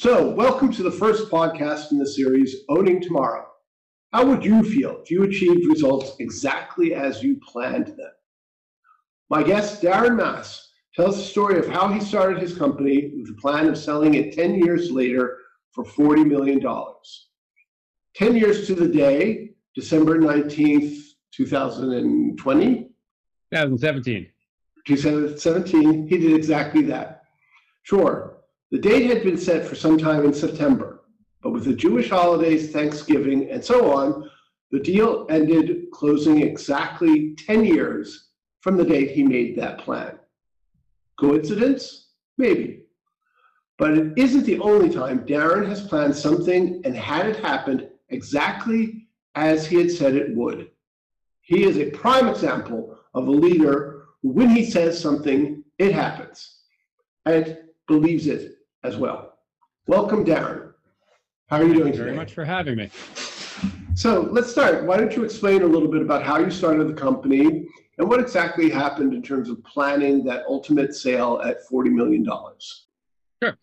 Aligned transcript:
So, 0.00 0.30
welcome 0.30 0.72
to 0.74 0.84
the 0.84 0.92
first 0.92 1.28
podcast 1.28 1.90
in 1.90 1.98
the 1.98 2.06
series, 2.06 2.58
Owning 2.68 3.00
Tomorrow. 3.00 3.48
How 4.12 4.24
would 4.24 4.44
you 4.44 4.62
feel 4.62 5.00
if 5.02 5.10
you 5.10 5.24
achieved 5.24 5.66
results 5.66 6.12
exactly 6.20 6.94
as 6.94 7.20
you 7.20 7.40
planned 7.40 7.88
them? 7.88 8.12
My 9.28 9.42
guest, 9.42 9.82
Darren 9.82 10.14
Mass, 10.14 10.70
tells 10.94 11.16
the 11.16 11.24
story 11.24 11.58
of 11.58 11.66
how 11.66 11.88
he 11.88 11.98
started 11.98 12.40
his 12.40 12.56
company 12.56 13.10
with 13.16 13.26
the 13.26 13.40
plan 13.42 13.66
of 13.66 13.76
selling 13.76 14.14
it 14.14 14.34
10 14.34 14.60
years 14.64 14.92
later 14.92 15.38
for 15.72 15.84
$40 15.84 16.28
million. 16.28 16.60
10 18.14 18.36
years 18.36 18.68
to 18.68 18.76
the 18.76 18.86
day, 18.86 19.50
December 19.74 20.16
19th, 20.20 20.96
2020? 21.32 22.90
2017. 23.50 24.30
2017, 24.86 26.06
he 26.06 26.18
did 26.18 26.34
exactly 26.34 26.82
that. 26.82 27.22
Sure, 27.82 28.37
the 28.70 28.78
date 28.78 29.06
had 29.06 29.22
been 29.22 29.38
set 29.38 29.66
for 29.66 29.74
some 29.74 29.96
time 29.96 30.26
in 30.26 30.34
September, 30.34 31.04
but 31.42 31.52
with 31.52 31.64
the 31.64 31.74
Jewish 31.74 32.10
holidays, 32.10 32.70
Thanksgiving, 32.70 33.50
and 33.50 33.64
so 33.64 33.94
on, 33.94 34.30
the 34.70 34.80
deal 34.80 35.26
ended 35.30 35.90
closing 35.90 36.42
exactly 36.42 37.34
10 37.36 37.64
years 37.64 38.28
from 38.60 38.76
the 38.76 38.84
date 38.84 39.12
he 39.12 39.22
made 39.22 39.56
that 39.56 39.78
plan. 39.78 40.18
Coincidence? 41.18 42.10
Maybe. 42.36 42.82
But 43.78 43.96
it 43.96 44.12
isn't 44.18 44.44
the 44.44 44.58
only 44.58 44.90
time 44.90 45.20
Darren 45.20 45.66
has 45.66 45.86
planned 45.86 46.14
something 46.14 46.82
and 46.84 46.94
had 46.94 47.26
it 47.26 47.36
happen 47.36 47.88
exactly 48.10 49.08
as 49.34 49.66
he 49.66 49.76
had 49.76 49.90
said 49.90 50.14
it 50.14 50.36
would. 50.36 50.70
He 51.40 51.64
is 51.64 51.78
a 51.78 51.90
prime 51.90 52.28
example 52.28 52.98
of 53.14 53.28
a 53.28 53.30
leader 53.30 54.04
who, 54.20 54.28
when 54.30 54.50
he 54.50 54.70
says 54.70 55.00
something, 55.00 55.64
it 55.78 55.92
happens 55.92 56.58
and 57.24 57.56
believes 57.86 58.26
it 58.26 58.57
as 58.84 58.96
well. 58.96 59.34
Welcome, 59.86 60.24
Darren. 60.24 60.72
How 61.48 61.56
are 61.56 61.64
you 61.64 61.74
doing 61.74 61.84
Thank 61.84 61.86
you 61.86 61.92
today? 61.92 62.04
very 62.04 62.16
much 62.16 62.34
for 62.34 62.44
having 62.44 62.76
me. 62.76 62.90
So 63.94 64.28
let's 64.30 64.50
start. 64.50 64.84
Why 64.84 64.96
don't 64.96 65.14
you 65.16 65.24
explain 65.24 65.62
a 65.62 65.66
little 65.66 65.88
bit 65.88 66.02
about 66.02 66.22
how 66.22 66.38
you 66.38 66.50
started 66.50 66.86
the 66.88 66.94
company 66.94 67.66
and 67.98 68.08
what 68.08 68.20
exactly 68.20 68.70
happened 68.70 69.12
in 69.12 69.22
terms 69.22 69.48
of 69.48 69.62
planning 69.64 70.22
that 70.24 70.44
ultimate 70.46 70.94
sale 70.94 71.40
at 71.44 71.66
$40 71.68 71.90
million? 71.90 72.24
Sure. 73.42 73.56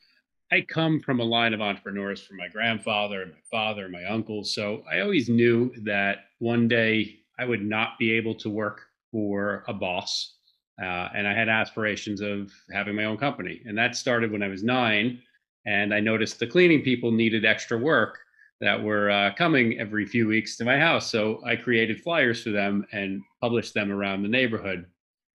I 0.52 0.62
come 0.62 1.00
from 1.00 1.22
a 1.22 1.24
line 1.24 1.54
of 1.54 1.62
entrepreneurs 1.62 2.22
from 2.22 2.38
my 2.38 2.48
grandfather, 2.50 3.22
and 3.22 3.32
my 3.32 3.38
father, 3.50 3.84
and 3.84 3.94
my 3.94 4.04
uncles. 4.06 4.54
So 4.54 4.84
I 4.92 5.00
always 5.00 5.30
knew 5.30 5.72
that 5.84 6.26
one 6.40 6.68
day 6.68 7.20
I 7.40 7.46
would 7.46 7.64
not 7.64 7.98
be 7.98 8.12
able 8.12 8.36
to 8.36 8.50
work 8.50 8.82
for 9.12 9.64
a 9.68 9.74
boss. 9.74 10.35
Uh, 10.82 11.10
and 11.16 11.28
I 11.28 11.34
had 11.34 11.48
aspirations 11.48 12.22
of 12.22 12.52
having 12.72 12.96
my 12.96 13.06
own 13.06 13.18
company. 13.18 13.62
And 13.66 13.78
that 13.78 13.96
started 13.96 14.32
when 14.32 14.44
I 14.44 14.48
was 14.50 14.64
nine. 14.64 15.22
And 15.66 15.94
I 15.94 16.00
noticed 16.00 16.40
the 16.40 16.48
cleaning 16.48 16.82
people 16.82 17.12
needed 17.12 17.46
extra 17.46 17.78
work 17.78 18.20
that 18.62 18.82
were 18.82 19.10
uh, 19.10 19.34
coming 19.36 19.80
every 19.80 20.06
few 20.06 20.28
weeks 20.28 20.58
to 20.58 20.66
my 20.66 20.78
house. 20.78 21.10
So 21.10 21.42
I 21.46 21.56
created 21.56 22.02
flyers 22.02 22.44
for 22.44 22.52
them 22.52 22.86
and 22.92 23.22
published 23.42 23.74
them 23.74 23.92
around 23.92 24.22
the 24.24 24.30
neighborhood. 24.30 24.86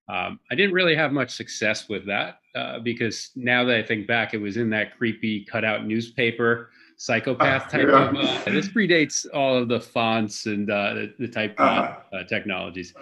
Um, 0.09 0.39
I 0.51 0.55
didn't 0.55 0.73
really 0.73 0.95
have 0.95 1.11
much 1.11 1.31
success 1.31 1.87
with 1.87 2.05
that 2.07 2.39
uh, 2.55 2.79
because 2.79 3.29
now 3.35 3.63
that 3.65 3.77
I 3.77 3.83
think 3.83 4.07
back, 4.07 4.33
it 4.33 4.37
was 4.41 4.57
in 4.57 4.69
that 4.71 4.97
creepy 4.97 5.45
cutout 5.45 5.85
newspaper 5.85 6.69
psychopath 6.97 7.63
Ah, 7.65 7.69
type 7.69 7.87
yeah. 7.87 8.09
of. 8.09 8.15
Uh, 8.15 8.51
this 8.51 8.67
predates 8.67 9.25
all 9.33 9.57
of 9.57 9.67
the 9.69 9.79
fonts 9.79 10.45
and 10.45 10.69
uh, 10.69 10.93
the, 10.93 11.13
the 11.19 11.27
type 11.27 11.55
Uh-huh. 11.59 11.95
uh, 12.17 12.23
technologies. 12.25 12.93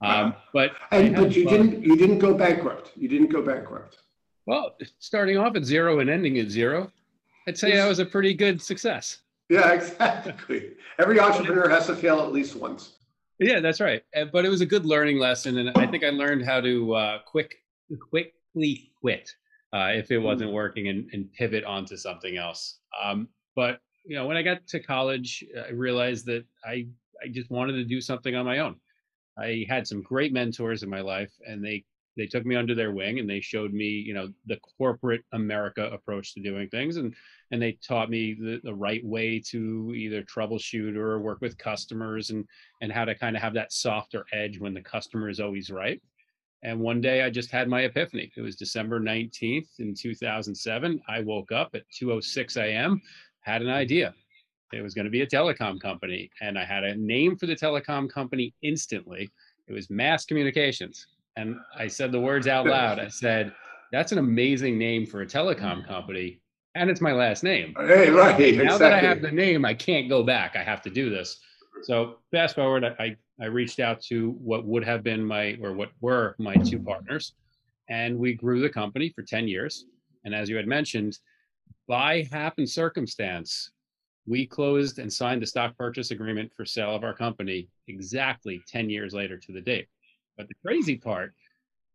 Um, 0.00 0.34
but 0.52 0.72
And, 0.90 1.14
but 1.14 1.34
you 1.34 1.46
uh, 1.46 1.50
didn't 1.50 1.82
you 1.82 1.96
didn't 1.96 2.18
go 2.18 2.34
bankrupt. 2.34 2.92
You 2.96 3.08
didn't 3.08 3.28
go 3.28 3.42
bankrupt. 3.42 3.98
well, 4.46 4.76
starting 4.98 5.36
off 5.36 5.56
at 5.56 5.64
zero 5.64 5.98
and 6.00 6.08
ending 6.08 6.38
at 6.38 6.48
zero, 6.50 6.90
I'd 7.46 7.58
say 7.58 7.74
that 7.74 7.88
was 7.88 7.98
a 7.98 8.06
pretty 8.06 8.34
good 8.34 8.62
success. 8.62 9.18
Yeah, 9.48 9.72
exactly. 9.72 10.72
Every 10.98 11.18
entrepreneur 11.18 11.68
has 11.68 11.86
to 11.86 11.96
fail 11.96 12.20
at 12.20 12.32
least 12.32 12.56
once. 12.56 12.92
Yeah, 13.38 13.60
that's 13.60 13.80
right. 13.80 14.02
But 14.32 14.44
it 14.44 14.48
was 14.48 14.60
a 14.60 14.66
good 14.66 14.84
learning 14.84 15.18
lesson, 15.18 15.58
and 15.58 15.70
I 15.76 15.86
think 15.86 16.04
I 16.04 16.10
learned 16.10 16.44
how 16.44 16.60
to 16.60 16.94
uh, 16.94 17.18
quick, 17.24 17.58
quickly 18.10 18.90
quit 19.00 19.30
uh, 19.72 19.90
if 19.94 20.10
it 20.10 20.18
wasn't 20.18 20.52
working 20.52 20.88
and, 20.88 21.08
and 21.12 21.32
pivot 21.32 21.64
onto 21.64 21.96
something 21.96 22.36
else. 22.36 22.78
Um, 23.00 23.28
but 23.54 23.80
you 24.04 24.16
know, 24.16 24.26
when 24.26 24.36
I 24.36 24.42
got 24.42 24.66
to 24.68 24.80
college, 24.80 25.44
I 25.66 25.70
realized 25.70 26.26
that 26.26 26.44
I 26.64 26.86
I 27.22 27.28
just 27.28 27.50
wanted 27.50 27.72
to 27.74 27.84
do 27.84 28.00
something 28.00 28.34
on 28.34 28.44
my 28.44 28.58
own. 28.58 28.76
I 29.38 29.66
had 29.68 29.86
some 29.86 30.02
great 30.02 30.32
mentors 30.32 30.82
in 30.82 30.90
my 30.90 31.00
life, 31.00 31.32
and 31.46 31.64
they 31.64 31.84
they 32.16 32.26
took 32.26 32.44
me 32.44 32.56
under 32.56 32.74
their 32.74 32.90
wing 32.90 33.20
and 33.20 33.30
they 33.30 33.40
showed 33.40 33.72
me, 33.72 33.86
you 33.86 34.12
know, 34.12 34.28
the 34.46 34.58
corporate 34.76 35.22
America 35.32 35.88
approach 35.92 36.34
to 36.34 36.40
doing 36.40 36.68
things, 36.68 36.96
and 36.96 37.14
and 37.52 37.62
they 37.62 37.78
taught 37.86 38.10
me 38.10 38.34
the, 38.34 38.60
the 38.64 38.74
right 38.74 39.04
way 39.04 39.40
to 39.50 39.94
either 39.96 40.22
troubleshoot 40.24 40.96
or 40.96 41.20
work 41.20 41.40
with 41.40 41.56
customers 41.56 42.30
and 42.30 42.44
and 42.82 42.92
how 42.92 43.04
to 43.04 43.14
kind 43.14 43.36
of 43.36 43.42
have 43.42 43.54
that 43.54 43.72
softer 43.72 44.26
edge 44.32 44.58
when 44.58 44.74
the 44.74 44.82
customer 44.82 45.28
is 45.28 45.40
always 45.40 45.70
right. 45.70 46.02
And 46.64 46.80
one 46.80 47.00
day 47.00 47.22
I 47.22 47.30
just 47.30 47.52
had 47.52 47.68
my 47.68 47.82
epiphany. 47.82 48.32
It 48.36 48.40
was 48.40 48.56
December 48.56 48.98
19th 48.98 49.78
in 49.78 49.94
2007. 49.94 51.00
I 51.08 51.20
woke 51.20 51.52
up 51.52 51.70
at 51.74 51.84
2:06 52.00 52.56
a.m., 52.56 53.00
had 53.42 53.62
an 53.62 53.70
idea. 53.70 54.12
It 54.72 54.82
was 54.82 54.94
going 54.94 55.06
to 55.06 55.10
be 55.10 55.22
a 55.22 55.26
telecom 55.26 55.80
company 55.80 56.30
and 56.40 56.58
I 56.58 56.64
had 56.64 56.84
a 56.84 56.94
name 56.96 57.36
for 57.36 57.46
the 57.46 57.56
telecom 57.56 58.10
company 58.10 58.54
instantly. 58.62 59.30
It 59.66 59.72
was 59.72 59.90
Mass 59.90 60.24
Communications. 60.24 61.06
And 61.36 61.56
I 61.76 61.86
said 61.86 62.12
the 62.12 62.20
words 62.20 62.48
out 62.48 62.66
loud. 62.66 62.98
I 62.98 63.08
said, 63.08 63.52
"That's 63.92 64.12
an 64.12 64.18
amazing 64.18 64.76
name 64.76 65.06
for 65.06 65.22
a 65.22 65.26
telecom 65.26 65.86
company." 65.86 66.40
And 66.74 66.90
it's 66.90 67.00
my 67.00 67.12
last 67.12 67.42
name 67.42 67.74
Hey, 67.76 68.10
right. 68.10 68.56
now 68.56 68.78
that 68.78 68.92
I 68.92 69.00
have 69.00 69.22
the 69.22 69.30
name, 69.30 69.64
I 69.64 69.74
can't 69.74 70.08
go 70.08 70.22
back. 70.22 70.54
I 70.56 70.62
have 70.62 70.82
to 70.82 70.90
do 70.90 71.10
this. 71.10 71.40
So 71.82 72.18
fast 72.30 72.54
forward, 72.54 72.84
I, 72.84 73.16
I 73.40 73.46
reached 73.46 73.80
out 73.80 74.00
to 74.02 74.32
what 74.32 74.64
would 74.64 74.84
have 74.84 75.02
been 75.02 75.24
my, 75.24 75.56
or 75.62 75.72
what 75.72 75.90
were 76.00 76.34
my 76.38 76.54
two 76.54 76.78
partners, 76.78 77.34
and 77.88 78.18
we 78.18 78.34
grew 78.34 78.60
the 78.60 78.68
company 78.68 79.12
for 79.14 79.22
10 79.22 79.48
years. 79.48 79.86
And 80.24 80.34
as 80.34 80.48
you 80.48 80.56
had 80.56 80.66
mentioned, 80.66 81.18
by 81.86 82.28
happen 82.30 82.66
circumstance, 82.66 83.70
we 84.28 84.46
closed 84.46 84.98
and 84.98 85.12
signed 85.12 85.42
the 85.42 85.46
stock 85.46 85.76
purchase 85.76 86.10
agreement 86.10 86.52
for 86.54 86.64
sale 86.64 86.94
of 86.94 87.04
our 87.04 87.14
company 87.14 87.68
exactly 87.86 88.60
10 88.68 88.90
years 88.90 89.14
later 89.14 89.38
to 89.38 89.52
the 89.52 89.60
date. 89.60 89.88
But 90.36 90.48
the 90.48 90.54
crazy 90.64 90.96
part 90.96 91.32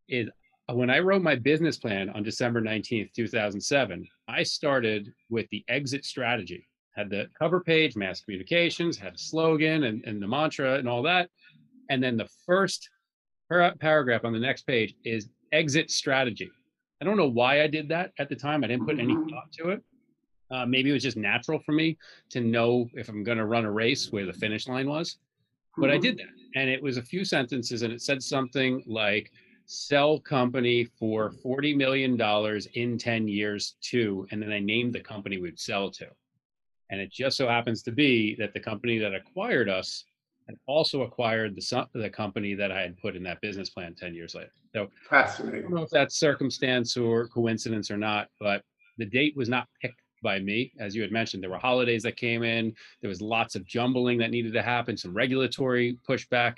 is 0.10 0.30
uh, 0.70 0.74
when 0.74 0.90
I 0.90 1.00
wrote 1.00 1.22
my 1.22 1.36
business 1.36 1.78
plan 1.78 2.10
on 2.10 2.24
December 2.24 2.62
19th, 2.62 3.14
2007, 3.14 4.08
I 4.28 4.44
started 4.44 5.14
with 5.30 5.48
the 5.50 5.64
exit 5.68 6.06
strategy. 6.06 6.68
Had 6.96 7.10
the 7.10 7.28
cover 7.38 7.60
page, 7.60 7.96
mass 7.96 8.22
communications, 8.22 8.98
had 8.98 9.16
a 9.16 9.18
slogan 9.18 9.84
and, 9.84 10.04
and 10.06 10.22
the 10.22 10.28
mantra 10.28 10.76
and 10.76 10.88
all 10.88 11.04
that. 11.04 11.30
And 11.90 12.02
then 12.02 12.18
the 12.18 12.30
first 12.46 12.90
par- 13.50 13.76
paragraph 13.80 14.26
on 14.26 14.34
the 14.34 14.40
next 14.40 14.66
page 14.66 14.96
is 15.04 15.30
exit 15.52 15.92
strategy. 15.92 16.50
I 17.02 17.06
don't 17.06 17.18
know 17.18 17.30
why 17.30 17.62
I 17.62 17.68
did 17.68 17.90
that 17.90 18.12
at 18.18 18.30
the 18.30 18.36
time. 18.36 18.64
I 18.64 18.68
didn't 18.68 18.86
put 18.86 19.00
any 19.00 19.14
thought 19.14 19.52
to 19.60 19.70
it. 19.70 19.84
Uh, 20.52 20.66
maybe 20.66 20.90
it 20.90 20.94
was 20.94 21.04
just 21.04 21.18
natural 21.18 21.60
for 21.60 21.72
me 21.72 21.98
to 22.30 22.42
know 22.42 22.88
if 22.94 23.10
I'm 23.10 23.24
going 23.24 23.38
to 23.38 23.46
run 23.46 23.66
a 23.66 23.72
race 23.72 24.12
where 24.12 24.26
the 24.26 24.34
finish 24.34 24.68
line 24.68 24.88
was. 24.88 25.18
But 25.78 25.90
I 25.90 25.98
did 25.98 26.18
that. 26.20 26.28
And 26.56 26.70
it 26.70 26.82
was 26.82 26.98
a 26.98 27.02
few 27.02 27.26
sentences 27.26 27.82
and 27.82 27.92
it 27.92 28.02
said 28.02 28.22
something 28.22 28.84
like, 28.86 29.32
sell 29.66 30.20
company 30.20 30.86
for 31.00 31.32
$40 31.44 31.76
million 31.76 32.20
in 32.74 32.98
10 32.98 33.28
years 33.28 33.76
to, 33.82 34.28
and 34.32 34.42
then 34.42 34.52
I 34.52 34.60
named 34.60 34.94
the 34.94 35.00
company 35.00 35.38
we'd 35.38 35.60
sell 35.60 35.90
to. 35.92 36.08
And 36.90 37.00
it 37.00 37.12
just 37.12 37.38
so 37.38 37.48
happens 37.48 37.82
to 37.84 37.92
be 37.92 38.36
that 38.36 38.54
the 38.54 38.60
company 38.60 39.00
that 39.00 39.16
acquired 39.16 39.70
us 39.70 40.06
had 40.48 40.58
also 40.68 41.04
acquired 41.04 41.56
the, 41.56 41.88
the 41.94 42.10
company 42.10 42.54
that 42.54 42.72
I 42.72 42.82
had 42.82 42.98
put 42.98 43.16
in 43.16 43.24
that 43.24 43.42
business 43.42 43.70
plan 43.70 43.96
10 43.96 44.14
years 44.14 44.36
later. 44.36 44.52
So 44.76 44.90
I 45.50 45.52
don't 45.62 45.74
know 45.74 45.84
if 45.84 45.90
that's 45.90 46.16
circumstance 46.16 46.98
or 46.98 47.28
coincidence 47.30 47.90
or 47.90 47.98
not, 47.98 48.28
but 48.40 48.64
the 48.98 49.06
date 49.06 49.36
was 49.36 49.50
not 49.50 49.68
picked 49.82 50.02
by 50.24 50.40
me. 50.40 50.74
As 50.80 50.96
you 50.96 51.04
had 51.04 51.12
mentioned, 51.12 51.44
there 51.44 51.52
were 51.52 51.58
holidays 51.58 52.02
that 52.04 52.18
came 52.18 52.42
in, 52.42 52.74
there 53.02 53.10
was 53.10 53.22
lots 53.22 53.56
of 53.56 53.66
jumbling 53.68 54.18
that 54.20 54.32
needed 54.32 54.54
to 54.54 54.64
happen, 54.64 54.98
some 54.98 55.14
regulatory 55.14 56.00
pushback, 56.10 56.58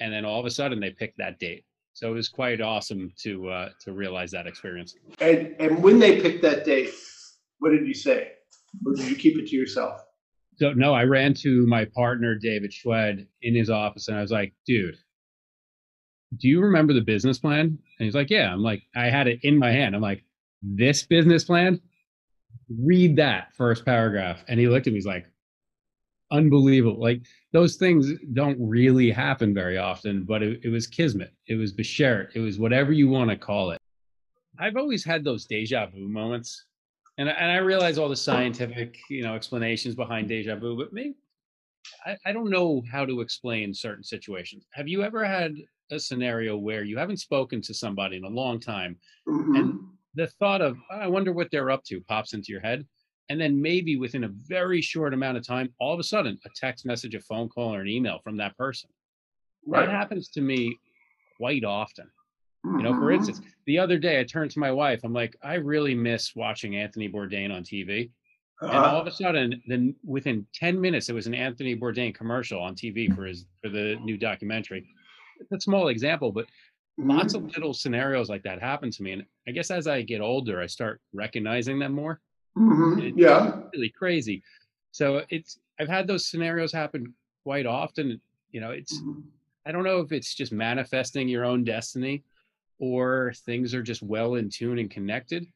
and 0.00 0.12
then 0.12 0.24
all 0.24 0.40
of 0.40 0.46
a 0.46 0.50
sudden 0.50 0.80
they 0.80 0.90
picked 0.90 1.18
that 1.18 1.38
date. 1.38 1.64
So 1.94 2.10
it 2.10 2.14
was 2.14 2.28
quite 2.28 2.60
awesome 2.60 3.12
to 3.18 3.48
uh, 3.50 3.68
to 3.84 3.92
realize 3.92 4.30
that 4.30 4.46
experience. 4.46 4.96
And 5.20 5.54
and 5.58 5.82
when 5.82 5.98
they 5.98 6.20
picked 6.20 6.42
that 6.42 6.64
date, 6.64 6.90
what 7.58 7.70
did 7.70 7.86
you 7.86 7.94
say? 7.94 8.32
Or 8.86 8.94
did 8.94 9.08
you 9.08 9.16
keep 9.16 9.38
it 9.38 9.48
to 9.48 9.56
yourself? 9.56 10.00
So 10.56 10.72
no, 10.72 10.94
I 10.94 11.04
ran 11.04 11.34
to 11.34 11.66
my 11.66 11.84
partner 11.84 12.34
David 12.34 12.70
Schwed 12.72 13.26
in 13.42 13.54
his 13.54 13.68
office, 13.68 14.08
and 14.08 14.16
I 14.16 14.22
was 14.22 14.30
like, 14.30 14.54
"Dude, 14.66 14.96
do 16.38 16.48
you 16.48 16.62
remember 16.62 16.94
the 16.94 17.00
business 17.02 17.38
plan?" 17.38 17.66
And 17.66 18.04
he's 18.06 18.14
like, 18.14 18.30
"Yeah." 18.30 18.52
I'm 18.52 18.62
like, 18.62 18.82
I 18.94 19.10
had 19.10 19.26
it 19.26 19.40
in 19.42 19.58
my 19.58 19.70
hand. 19.70 19.94
I'm 19.94 20.02
like, 20.02 20.24
"This 20.62 21.04
business 21.04 21.44
plan? 21.44 21.80
Read 22.80 23.16
that 23.16 23.54
first 23.54 23.84
paragraph." 23.84 24.44
And 24.48 24.58
he 24.60 24.68
looked 24.68 24.86
at 24.86 24.92
me. 24.92 24.98
He's 24.98 25.06
like, 25.06 25.26
"Unbelievable! 26.30 27.00
Like 27.00 27.22
those 27.52 27.76
things 27.76 28.12
don't 28.32 28.58
really 28.60 29.10
happen 29.10 29.52
very 29.54 29.78
often, 29.78 30.24
but 30.24 30.42
it, 30.42 30.60
it 30.64 30.68
was 30.68 30.86
kismet. 30.86 31.32
It 31.46 31.56
was 31.56 31.72
beshert. 31.72 32.28
It 32.34 32.40
was 32.40 32.58
whatever 32.58 32.92
you 32.92 33.08
want 33.08 33.30
to 33.30 33.36
call 33.36 33.70
it." 33.72 33.78
I've 34.58 34.76
always 34.76 35.04
had 35.04 35.24
those 35.24 35.46
deja 35.46 35.86
vu 35.86 36.08
moments 36.08 36.66
and 37.18 37.28
I, 37.28 37.32
and 37.32 37.50
I 37.50 37.56
realize 37.56 37.98
all 37.98 38.08
the 38.08 38.16
scientific, 38.16 38.98
you 39.08 39.22
know, 39.22 39.34
explanations 39.34 39.94
behind 39.94 40.28
deja 40.28 40.56
vu, 40.56 40.76
but 40.76 40.92
maybe 40.92 41.14
I, 42.06 42.16
I 42.26 42.32
don't 42.32 42.50
know 42.50 42.82
how 42.90 43.04
to 43.04 43.20
explain 43.20 43.74
certain 43.74 44.04
situations. 44.04 44.64
Have 44.72 44.88
you 44.88 45.02
ever 45.02 45.24
had 45.24 45.54
a 45.90 45.98
scenario 45.98 46.56
where 46.56 46.84
you 46.84 46.96
haven't 46.96 47.18
spoken 47.18 47.60
to 47.62 47.74
somebody 47.74 48.16
in 48.16 48.24
a 48.24 48.28
long 48.28 48.60
time, 48.60 48.98
Mhm. 49.28 49.58
and 49.58 49.80
the 50.14 50.26
thought 50.28 50.60
of 50.62 50.78
"Oh, 50.90 50.96
I 50.96 51.06
wonder 51.08 51.32
what 51.32 51.50
they're 51.50 51.70
up 51.70 51.84
to 51.84 52.00
pops 52.02 52.34
into 52.34 52.52
your 52.52 52.60
head, 52.60 52.86
and 53.28 53.40
then 53.40 53.60
maybe 53.62 53.96
within 53.96 54.24
a 54.24 54.28
very 54.28 54.80
short 54.82 55.14
amount 55.14 55.38
of 55.38 55.46
time, 55.46 55.74
all 55.80 55.94
of 55.94 56.00
a 56.00 56.04
sudden, 56.04 56.38
a 56.44 56.50
text 56.50 56.86
message, 56.86 57.14
a 57.14 57.20
phone 57.20 57.48
call, 57.48 57.74
or 57.74 57.80
an 57.80 57.88
email 57.88 58.20
from 58.24 58.36
that 58.38 58.56
person. 58.56 58.90
Right. 59.66 59.88
That 59.88 59.90
happens 59.90 60.28
to 60.30 60.40
me 60.40 60.80
quite 61.36 61.64
often. 61.64 62.10
You 62.78 62.84
know, 62.84 62.94
for 62.94 63.10
Mhm. 63.10 63.12
instance, 63.12 63.40
the 63.66 63.78
other 63.78 63.98
day 63.98 64.20
I 64.20 64.24
turned 64.24 64.50
to 64.52 64.58
my 64.60 64.72
wife. 64.72 65.00
I'm 65.04 65.12
like, 65.12 65.36
I 65.42 65.54
really 65.54 65.94
miss 65.94 66.34
watching 66.36 66.76
Anthony 66.76 67.08
Bourdain 67.08 67.54
on 67.54 67.64
TV. 67.64 68.10
And 68.70 68.86
all 68.86 68.98
Uh-huh. 68.98 69.02
of 69.02 69.06
a 69.08 69.12
sudden, 69.12 69.62
then 69.66 69.96
within 70.04 70.46
10 70.54 70.80
minutes, 70.80 71.08
it 71.08 71.14
was 71.14 71.26
an 71.26 71.34
Anthony 71.34 71.76
Bourdain 71.76 72.14
commercial 72.14 72.60
on 72.62 72.74
TV 72.76 73.08
for 73.14 73.26
his 73.26 73.46
for 73.62 73.70
the 73.70 73.96
new 74.04 74.16
documentary. 74.18 74.86
It's 75.40 75.52
a 75.52 75.60
small 75.60 75.88
example, 75.88 76.32
but 76.32 76.46
lots 76.98 77.34
of 77.34 77.44
little 77.44 77.74
scenarios 77.74 78.28
like 78.28 78.42
that 78.42 78.60
happen 78.60 78.90
to 78.90 79.02
me. 79.02 79.12
And 79.12 79.24
I 79.48 79.50
guess 79.52 79.70
as 79.70 79.86
I 79.86 80.02
get 80.02 80.20
older, 80.20 80.60
I 80.60 80.66
start 80.66 81.00
recognizing 81.12 81.78
them 81.78 81.92
more. 81.92 82.20
Mhm. 82.56 83.12
Yeah. 83.16 83.60
Really 83.74 83.90
crazy. 83.90 84.42
So 84.90 85.24
it's 85.30 85.58
I've 85.80 85.88
had 85.88 86.06
those 86.06 86.26
scenarios 86.26 86.72
happen 86.72 87.14
quite 87.44 87.66
often. 87.66 88.20
You 88.50 88.60
know, 88.60 88.70
it's 88.70 89.00
Mhm. 89.00 89.22
I 89.64 89.72
don't 89.72 89.84
know 89.84 90.00
if 90.00 90.12
it's 90.12 90.34
just 90.34 90.52
manifesting 90.52 91.28
your 91.28 91.44
own 91.44 91.64
destiny 91.64 92.24
or 92.78 93.32
things 93.46 93.74
are 93.74 93.82
just 93.82 94.02
well 94.02 94.34
in 94.34 94.50
tune 94.50 94.78
and 94.78 94.90
connected, 94.90 95.46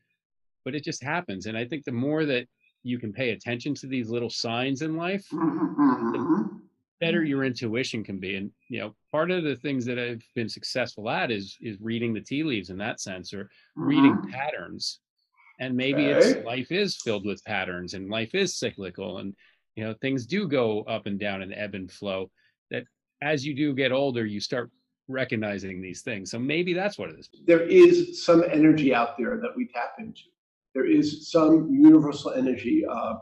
but 0.65 0.75
it 0.75 0.85
just 0.85 1.03
happens. 1.03 1.47
And 1.47 1.59
I 1.59 1.67
think 1.67 1.85
the 1.85 1.93
more 1.93 2.25
that 2.25 2.49
you 2.83 2.99
can 2.99 3.13
pay 3.13 3.31
attention 3.31 3.75
to 3.75 3.87
these 3.89 4.09
little 4.11 4.31
signs 4.31 4.81
in 4.83 4.97
life, 4.97 5.27
Mhm. 5.31 6.63
Better 7.01 7.23
your 7.25 7.45
intuition 7.45 8.03
can 8.03 8.19
be. 8.19 8.37
And 8.37 8.51
you 8.69 8.81
know, 8.81 8.95
part 9.13 9.31
of 9.31 9.45
the 9.45 9.57
things 9.57 9.85
that 9.87 9.99
I've 9.99 10.23
been 10.35 10.49
successful 10.49 11.09
at 11.11 11.31
is 11.31 11.57
is 11.61 11.77
reading 11.81 12.15
the 12.15 12.21
tea 12.21 12.43
leaves 12.43 12.71
in 12.71 12.79
that 12.79 13.01
sense, 13.01 13.33
or 13.35 13.51
reading 13.77 14.19
Mhm. 14.19 14.31
patterns. 14.31 15.01
And 15.59 15.77
maybe 15.77 16.11
Okay. 16.13 16.21
it's 16.33 16.45
life 16.45 16.71
is 16.73 16.97
filled 16.97 17.25
with 17.27 17.43
patterns, 17.45 17.95
and 17.95 18.11
life 18.11 18.35
is 18.35 18.57
cyclical, 18.59 19.19
and 19.19 19.35
you 19.75 19.85
know 19.85 19.95
things 19.95 20.27
do 20.27 20.49
go 20.49 20.83
up 20.83 21.07
and 21.07 21.19
down 21.19 21.43
and 21.43 21.53
ebb 21.55 21.75
and 21.75 21.91
flow. 21.91 22.31
That 22.71 22.85
as 23.23 23.47
you 23.47 23.55
do 23.55 23.75
get 23.75 23.93
older, 23.93 24.27
you 24.27 24.41
start 24.41 24.71
recognizing 25.09 25.81
these 25.81 26.03
things. 26.03 26.31
So 26.31 26.39
maybe 26.39 26.73
that's 26.75 26.99
what 26.99 27.11
it 27.11 27.19
is. 27.19 27.31
there 27.45 27.63
is 27.63 28.25
some 28.25 28.43
energy 28.51 28.93
out 28.93 29.17
there 29.17 29.39
that 29.39 29.57
we 29.57 29.67
tap 29.69 29.95
into. 29.99 30.23
There 30.75 30.85
is 30.87 31.31
some 31.31 31.73
universal 31.73 32.33
energy. 32.33 32.85
Uh, 32.85 33.19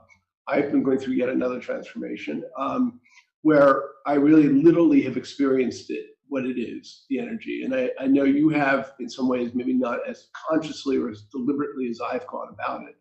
I've 0.49 0.73
been 0.73 0.83
going 0.83 0.99
through 0.99 1.15
yet 1.15 1.29
another 1.29 1.61
transformation 1.61 2.43
um, 2.59 3.01
where 3.45 3.83
I 4.07 4.15
really 4.15 4.49
literally 4.49 5.03
have 5.03 5.17
experienced 5.17 5.91
it, 5.91 6.07
what 6.29 6.45
it 6.45 6.61
is, 6.61 7.05
the 7.09 7.19
energy. 7.19 7.63
And 7.65 7.75
I, 7.75 7.91
I 8.01 8.07
know 8.07 8.25
you 8.25 8.49
have, 8.49 8.93
in 9.01 9.09
some 9.09 9.29
ways, 9.29 9.53
maybe 9.55 9.75
not 9.75 10.01
as 10.09 10.29
consciously 10.49 10.97
or 10.97 11.11
as 11.11 11.23
deliberately 11.31 11.89
as 11.89 12.01
I've 12.01 12.27
gone 12.27 12.49
about 12.53 12.83
it. 12.83 12.97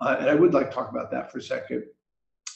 Uh, 0.00 0.16
and 0.20 0.30
I 0.30 0.34
would 0.34 0.54
like 0.54 0.70
to 0.70 0.74
talk 0.74 0.90
about 0.90 1.10
that 1.12 1.30
for 1.30 1.38
a 1.38 1.42
second. 1.42 1.84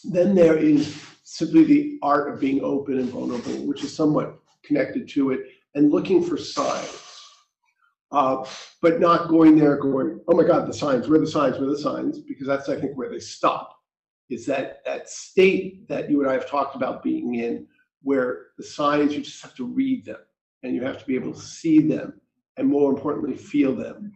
Then 0.04 0.34
there 0.34 0.56
is 0.56 1.00
simply 1.22 1.64
the 1.64 1.98
art 2.02 2.32
of 2.32 2.40
being 2.40 2.64
open 2.64 2.98
and 2.98 3.08
vulnerable, 3.08 3.66
which 3.66 3.84
is 3.84 3.94
somewhat 3.94 4.38
connected 4.64 5.08
to 5.10 5.30
it, 5.32 5.40
and 5.74 5.90
looking 5.90 6.22
for 6.22 6.36
signs 6.36 7.02
uh, 8.12 8.46
but 8.80 9.00
not 9.00 9.28
going 9.28 9.56
there 9.56 9.76
going, 9.76 10.20
oh 10.28 10.36
my 10.36 10.44
God, 10.44 10.68
the 10.68 10.74
signs, 10.74 11.08
where 11.08 11.18
are 11.18 11.24
the 11.24 11.30
signs, 11.30 11.58
where 11.58 11.68
are 11.68 11.72
the 11.72 11.78
signs? 11.78 12.18
Because 12.20 12.46
that's, 12.46 12.68
I 12.68 12.78
think, 12.78 12.96
where 12.96 13.10
they 13.10 13.18
stop. 13.18 13.78
Is 14.30 14.46
that 14.46 14.84
that 14.84 15.08
state 15.08 15.86
that 15.88 16.10
you 16.10 16.20
and 16.20 16.30
I 16.30 16.34
have 16.34 16.48
talked 16.48 16.76
about 16.76 17.02
being 17.02 17.34
in, 17.36 17.66
where 18.02 18.46
the 18.56 18.64
signs, 18.64 19.14
you 19.14 19.22
just 19.22 19.42
have 19.42 19.54
to 19.56 19.64
read 19.64 20.04
them 20.04 20.18
and 20.62 20.74
you 20.74 20.82
have 20.82 20.98
to 20.98 21.04
be 21.06 21.14
able 21.14 21.32
to 21.32 21.40
see 21.40 21.80
them 21.80 22.20
and 22.56 22.68
more 22.68 22.90
importantly, 22.90 23.36
feel 23.36 23.74
them. 23.74 24.12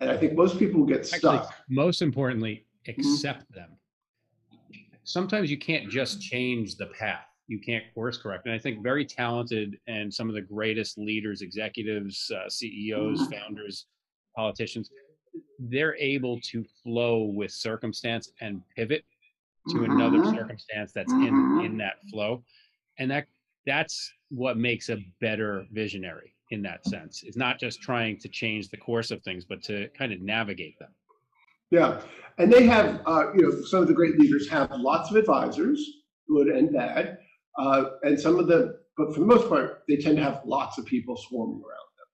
And 0.00 0.10
I 0.10 0.16
think 0.16 0.34
most 0.34 0.58
people 0.58 0.84
get 0.84 1.00
Actually, 1.00 1.18
stuck. 1.18 1.54
most 1.68 2.02
importantly, 2.02 2.66
accept 2.88 3.50
them. 3.52 3.70
Sometimes 5.04 5.50
you 5.50 5.58
can't 5.58 5.88
just 5.88 6.20
change 6.20 6.76
the 6.76 6.86
path. 6.86 7.26
You 7.46 7.60
can't 7.60 7.84
course 7.94 8.18
correct. 8.18 8.46
And 8.46 8.54
I 8.54 8.58
think 8.58 8.82
very 8.82 9.04
talented 9.04 9.78
and 9.86 10.12
some 10.12 10.28
of 10.28 10.34
the 10.34 10.40
greatest 10.40 10.98
leaders, 10.98 11.42
executives, 11.42 12.30
uh, 12.34 12.48
CEOs, 12.48 13.20
Mhm. 13.28 13.30
founders, 13.38 13.86
politicians, 14.34 14.90
they're 15.58 15.96
able 15.96 16.40
to 16.40 16.64
flow 16.82 17.24
with 17.24 17.52
circumstance 17.52 18.32
and 18.40 18.62
pivot 18.74 19.04
to 19.68 19.84
another 19.84 20.18
Mhm. 20.18 20.34
circumstance 20.34 20.92
that's 20.92 21.12
Mhm. 21.14 21.26
in 21.26 21.60
in 21.60 21.76
that 21.78 21.96
flow. 22.10 22.44
And 22.98 23.10
that 23.10 23.26
that's 23.66 24.12
what 24.30 24.56
makes 24.56 24.88
a 24.90 24.98
better 25.20 25.66
visionary 25.72 26.34
in 26.50 26.62
that 26.62 26.86
sense. 26.86 27.22
It's 27.24 27.36
not 27.36 27.58
just 27.58 27.82
trying 27.82 28.18
to 28.20 28.28
change 28.28 28.68
the 28.68 28.76
course 28.76 29.10
of 29.10 29.22
things, 29.22 29.44
but 29.44 29.62
to 29.64 29.88
kind 29.88 30.12
of 30.12 30.20
navigate 30.20 30.78
them. 30.78 30.94
Yeah, 31.70 32.00
and 32.38 32.52
they 32.52 32.64
have, 32.66 33.02
uh, 33.06 33.32
you 33.34 33.42
know, 33.42 33.50
some 33.62 33.82
of 33.82 33.88
the 33.88 33.94
great 33.94 34.16
leaders 34.20 34.48
have 34.48 34.70
lots 34.70 35.10
of 35.10 35.16
advisors, 35.16 36.04
good 36.28 36.46
and 36.46 36.72
bad, 36.72 37.18
uh, 37.58 37.90
and 38.02 38.18
some 38.18 38.38
of 38.38 38.46
the, 38.46 38.84
but 38.96 39.12
for 39.12 39.18
the 39.18 39.26
most 39.26 39.48
part, 39.48 39.82
they 39.88 39.96
tend 39.96 40.16
to 40.18 40.22
have 40.22 40.42
lots 40.44 40.78
of 40.78 40.86
people 40.86 41.16
swarming 41.16 41.56
around 41.56 41.88
them. 41.98 42.06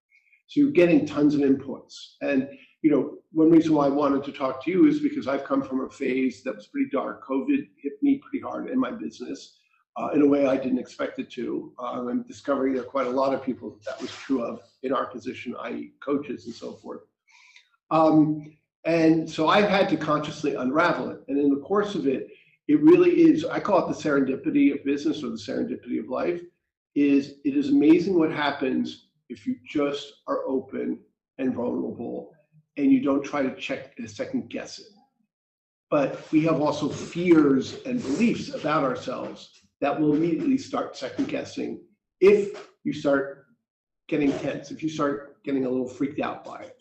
So 0.47 0.61
you're 0.61 0.71
getting 0.71 1.05
tons 1.05 1.35
of 1.35 1.43
inputs. 1.43 2.15
And, 2.23 2.49
you 2.83 2.91
know, 2.91 3.19
one 3.31 3.51
reason 3.51 3.75
why 3.75 3.87
I 3.87 3.91
wanted 3.91 4.25
to 4.25 4.33
talk 4.33 4.63
to 4.65 4.71
you 4.71 4.87
is 4.87 5.01
because 5.01 5.29
I've 5.29 5.45
come 5.45 5.63
from 5.63 5.85
a 5.85 5.91
phase 5.91 6.43
that 6.43 6.57
was 6.57 6.67
pretty 6.67 6.91
dark. 6.91 7.25
COVID 7.27 7.69
hit 7.81 7.93
me 8.03 8.19
pretty 8.19 8.43
hard 8.43 8.69
in 8.69 8.79
my 8.79 8.91
business 8.91 9.59
uh, 9.97 10.09
in 10.15 10.23
a 10.23 10.27
way 10.27 10.47
I 10.47 10.57
didn't 10.57 10.79
expect 10.79 11.19
it 11.19 11.31
to. 11.33 11.73
Uh, 11.79 12.09
I'm 12.09 12.23
discovering 12.25 12.75
there 12.75 12.83
are 12.83 12.87
quite 12.87 13.07
a 13.07 13.11
lot 13.11 13.35
of 13.35 13.43
people 13.43 13.71
that, 13.71 13.85
that 13.85 14.01
was 14.01 14.11
true 14.11 14.43
of 14.43 14.61
in 14.83 14.93
our 14.93 15.07
position, 15.07 15.55
i.e., 15.63 15.93
coaches 16.01 16.47
and 16.47 16.55
so 16.55 16.73
forth. 16.73 17.03
Um, 17.91 18.57
and 18.85 19.31
so 19.31 19.49
I've 19.49 19.69
had 19.69 19.89
to 19.91 19.97
consciously 19.97 20.57
unravel 20.57 21.11
it. 21.11 21.21
And 21.29 21.39
in 21.39 21.51
the 21.51 21.61
course 21.61 21.95
of 21.95 22.09
it, 22.09 22.29
it 22.67 22.81
really 22.83 23.11
is, 23.11 23.45
I 23.45 23.61
call 23.61 23.89
it 23.89 23.95
the 23.95 24.03
serendipity 24.03 24.73
of 24.73 24.85
business 24.85 25.23
or 25.23 25.29
the 25.29 25.37
serendipity 25.37 26.01
of 26.01 26.09
life, 26.09 26.41
is 26.95 27.35
it 27.45 27.57
is 27.57 27.69
amazing 27.69 28.19
what 28.19 28.33
happens 28.33 29.09
if 29.29 29.47
you 29.47 29.57
just 29.67 30.13
are 30.27 30.45
open 30.47 30.99
and 31.39 31.55
vulnerable 31.55 32.33
and 32.77 32.91
you 32.91 33.01
don't 33.01 33.25
try 33.25 33.43
to 33.43 33.55
check 33.57 33.95
and 33.99 34.11
second 34.11 34.49
guess 34.51 34.79
it. 34.79 34.87
But 35.91 36.31
we 36.33 36.41
have 36.43 36.61
also 36.61 36.89
fears 36.89 37.83
and 37.85 38.01
beliefs 38.01 38.55
about 38.55 38.83
ourselves 38.83 39.51
that 39.81 39.99
will 39.99 40.15
immediately 40.15 40.57
start 40.57 40.97
second 40.97 41.29
guessing 41.29 41.81
if 42.21 42.69
you 42.85 42.93
start 42.93 43.47
getting 44.09 44.33
tense, 44.39 44.71
if 44.71 44.83
you 44.83 44.89
start 44.89 45.43
getting 45.45 45.67
a 45.67 45.69
little 45.69 45.89
freaked 45.89 46.21
out 46.21 46.45
by 46.45 46.63
it. 46.63 46.77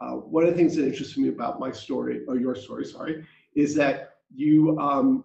Uh, 0.00 0.12
one 0.12 0.44
of 0.44 0.50
the 0.50 0.56
things 0.56 0.74
that 0.74 0.86
interests 0.86 1.16
me 1.18 1.28
about 1.28 1.60
my 1.60 1.70
story, 1.70 2.22
or 2.26 2.38
your 2.38 2.54
story, 2.54 2.86
sorry, 2.86 3.26
is 3.54 3.74
that 3.74 4.14
you, 4.34 4.78
um, 4.78 5.24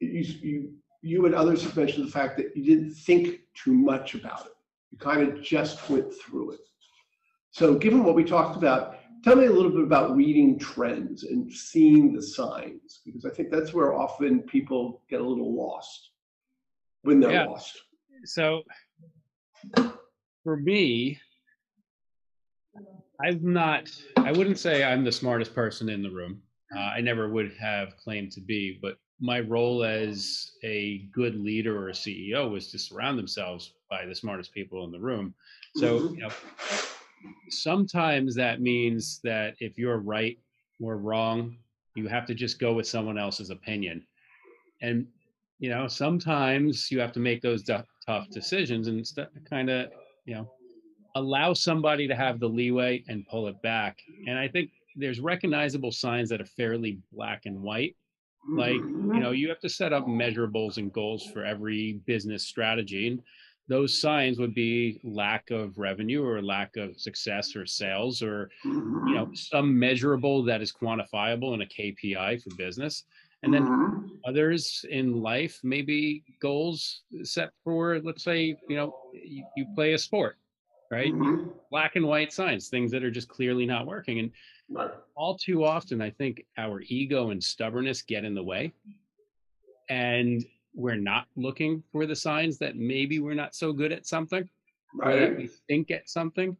you, 0.00 0.20
you, 0.40 0.72
you 1.02 1.26
and 1.26 1.34
others 1.34 1.62
have 1.62 1.76
mentioned 1.76 2.06
the 2.06 2.10
fact 2.10 2.36
that 2.38 2.56
you 2.56 2.64
didn't 2.64 2.94
think 2.94 3.40
too 3.54 3.74
much 3.74 4.14
about 4.14 4.46
it. 4.46 4.52
You 4.90 4.98
kind 4.98 5.22
of 5.22 5.42
just 5.42 5.88
went 5.90 6.12
through 6.14 6.52
it. 6.52 6.60
So, 7.50 7.74
given 7.74 8.04
what 8.04 8.14
we 8.14 8.24
talked 8.24 8.56
about, 8.56 8.97
tell 9.28 9.36
me 9.36 9.44
a 9.44 9.52
little 9.52 9.70
bit 9.70 9.82
about 9.82 10.16
reading 10.16 10.58
trends 10.58 11.24
and 11.24 11.52
seeing 11.52 12.14
the 12.14 12.22
signs, 12.22 13.00
because 13.04 13.26
I 13.26 13.30
think 13.30 13.50
that's 13.50 13.74
where 13.74 13.92
often 13.92 14.40
people 14.40 15.02
get 15.10 15.20
a 15.20 15.24
little 15.24 15.54
lost 15.54 16.12
when 17.02 17.20
they're 17.20 17.32
Yeah. 17.32 17.44
lost. 17.44 17.82
So 18.24 18.62
for 20.44 20.56
me, 20.56 21.20
I'm 23.22 23.52
not, 23.52 23.90
I 24.16 24.32
wouldn't 24.32 24.58
say 24.58 24.82
I'm 24.82 25.04
the 25.04 25.12
smartest 25.12 25.54
person 25.54 25.90
in 25.90 26.02
the 26.02 26.10
room. 26.10 26.40
Uh, 26.74 26.80
I 26.80 27.02
never 27.02 27.28
would 27.28 27.54
have 27.60 27.98
claimed 27.98 28.32
to 28.32 28.40
be, 28.40 28.78
but 28.80 28.96
my 29.20 29.40
role 29.40 29.84
as 29.84 30.52
a 30.64 31.06
good 31.12 31.38
leader 31.38 31.76
or 31.76 31.90
a 31.90 31.92
CEO 31.92 32.50
was 32.50 32.70
to 32.70 32.78
surround 32.78 33.18
themselves 33.18 33.74
by 33.90 34.06
the 34.06 34.14
smartest 34.14 34.54
people 34.54 34.86
in 34.86 34.90
the 34.90 35.00
room. 35.00 35.34
So, 35.74 36.00
Mhm. 36.00 36.14
you 36.14 36.20
know, 36.20 36.30
sometimes 37.50 38.34
that 38.34 38.60
means 38.60 39.20
that 39.24 39.54
if 39.60 39.78
you're 39.78 39.98
right 39.98 40.38
or 40.80 40.96
wrong, 40.96 41.56
you 41.94 42.06
have 42.08 42.26
to 42.26 42.34
just 42.34 42.58
go 42.58 42.72
with 42.72 42.86
someone 42.86 43.18
else's 43.18 43.50
opinion. 43.50 44.06
And, 44.82 45.06
you 45.58 45.70
know, 45.70 45.88
sometimes 45.88 46.90
you 46.90 47.00
have 47.00 47.12
to 47.12 47.20
make 47.20 47.42
those 47.42 47.62
du- 47.62 47.84
tough 48.06 48.28
decisions 48.30 48.86
and 48.86 49.04
kind 49.48 49.70
of, 49.70 49.90
you 50.24 50.34
know, 50.34 50.50
allow 51.16 51.52
somebody 51.52 52.06
to 52.06 52.14
have 52.14 52.38
the 52.38 52.48
leeway 52.48 53.02
and 53.08 53.26
pull 53.26 53.48
it 53.48 53.60
back. 53.62 53.98
And 54.26 54.38
I 54.38 54.46
think 54.46 54.70
there's 54.94 55.20
recognizable 55.20 55.90
signs 55.90 56.28
that 56.28 56.40
are 56.40 56.46
fairly 56.46 57.00
black 57.12 57.46
and 57.46 57.60
white. 57.60 57.96
Like, 58.50 58.74
you 58.74 59.20
know, 59.20 59.32
you 59.32 59.48
have 59.48 59.60
to 59.60 59.68
set 59.68 59.92
up 59.92 60.06
measurables 60.06 60.78
and 60.78 60.92
goals 60.92 61.26
for 61.32 61.44
every 61.44 62.00
business 62.06 62.46
strategy. 62.46 63.08
And 63.08 63.20
those 63.68 64.00
signs 64.00 64.38
would 64.38 64.54
be 64.54 65.00
lack 65.04 65.50
of 65.50 65.78
revenue 65.78 66.24
or 66.24 66.42
lack 66.42 66.76
of 66.76 66.98
success 67.00 67.54
or 67.56 67.66
sales 67.66 68.22
or 68.22 68.50
you 69.04 69.14
know 69.14 69.28
some 69.34 69.78
measurable 69.78 70.42
that 70.44 70.62
is 70.62 70.72
quantifiable 70.72 71.54
in 71.54 71.62
a 71.62 71.66
KPI 71.66 72.42
for 72.42 72.50
business. 72.56 73.04
And 73.42 73.52
then 73.54 73.64
Mhm. 73.64 74.20
others 74.26 74.84
in 74.90 75.12
life 75.22 75.60
maybe 75.62 76.24
goals 76.40 77.02
set 77.22 77.52
for 77.64 78.00
let's 78.00 78.24
say 78.24 78.56
you 78.68 78.76
know 78.76 78.94
you, 79.12 79.44
you 79.56 79.66
play 79.74 79.92
a 79.94 79.98
sport 79.98 80.36
right 80.90 81.14
Mhm. 81.14 81.52
black 81.70 81.96
and 81.96 82.06
white 82.06 82.32
signs 82.32 82.68
things 82.68 82.90
that 82.90 83.04
are 83.04 83.10
just 83.10 83.28
clearly 83.28 83.64
not 83.66 83.86
working 83.86 84.18
and 84.18 84.32
Right. 84.70 84.90
all 85.14 85.36
too 85.38 85.64
often 85.64 86.02
i 86.02 86.10
think 86.10 86.44
our 86.56 86.80
ego 86.88 87.30
and 87.30 87.42
stubbornness 87.42 88.02
get 88.02 88.24
in 88.24 88.34
the 88.34 88.42
way 88.42 88.72
and 89.88 90.44
we're 90.78 90.94
not 90.96 91.26
looking 91.36 91.82
for 91.90 92.06
the 92.06 92.14
signs 92.14 92.56
that 92.58 92.76
maybe 92.76 93.18
we're 93.18 93.34
not 93.34 93.52
so 93.54 93.72
good 93.72 93.90
at 93.90 94.06
something 94.06 94.48
or 95.02 95.16
that 95.16 95.36
we 95.36 95.48
think 95.66 95.90
at 95.90 96.08
something. 96.08 96.56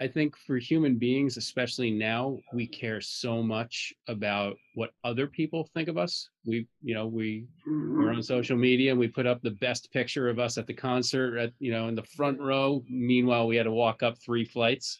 I 0.00 0.08
think 0.08 0.36
for 0.36 0.56
human 0.56 0.96
beings 0.96 1.36
especially 1.36 1.90
now 1.90 2.38
we 2.52 2.66
care 2.66 3.00
so 3.00 3.42
much 3.44 3.94
about 4.08 4.56
what 4.74 4.90
other 5.04 5.26
people 5.28 5.68
think 5.72 5.88
of 5.88 5.96
us. 5.96 6.28
We 6.44 6.66
you 6.82 6.94
know 6.94 7.06
we 7.06 7.46
we're 7.64 8.10
Mhm. 8.10 8.16
on 8.16 8.22
social 8.22 8.56
media 8.56 8.90
and 8.90 8.98
we 8.98 9.06
put 9.08 9.26
up 9.26 9.40
the 9.42 9.50
best 9.52 9.92
picture 9.92 10.28
of 10.28 10.38
us 10.38 10.58
at 10.58 10.66
the 10.66 10.74
concert 10.74 11.36
at 11.36 11.52
you 11.60 11.70
know 11.70 11.86
in 11.86 11.94
the 11.94 12.02
front 12.02 12.40
row. 12.40 12.84
Meanwhile 12.88 13.46
we 13.46 13.56
had 13.56 13.64
to 13.64 13.72
walk 13.72 14.02
up 14.02 14.18
three 14.18 14.44
flights 14.44 14.98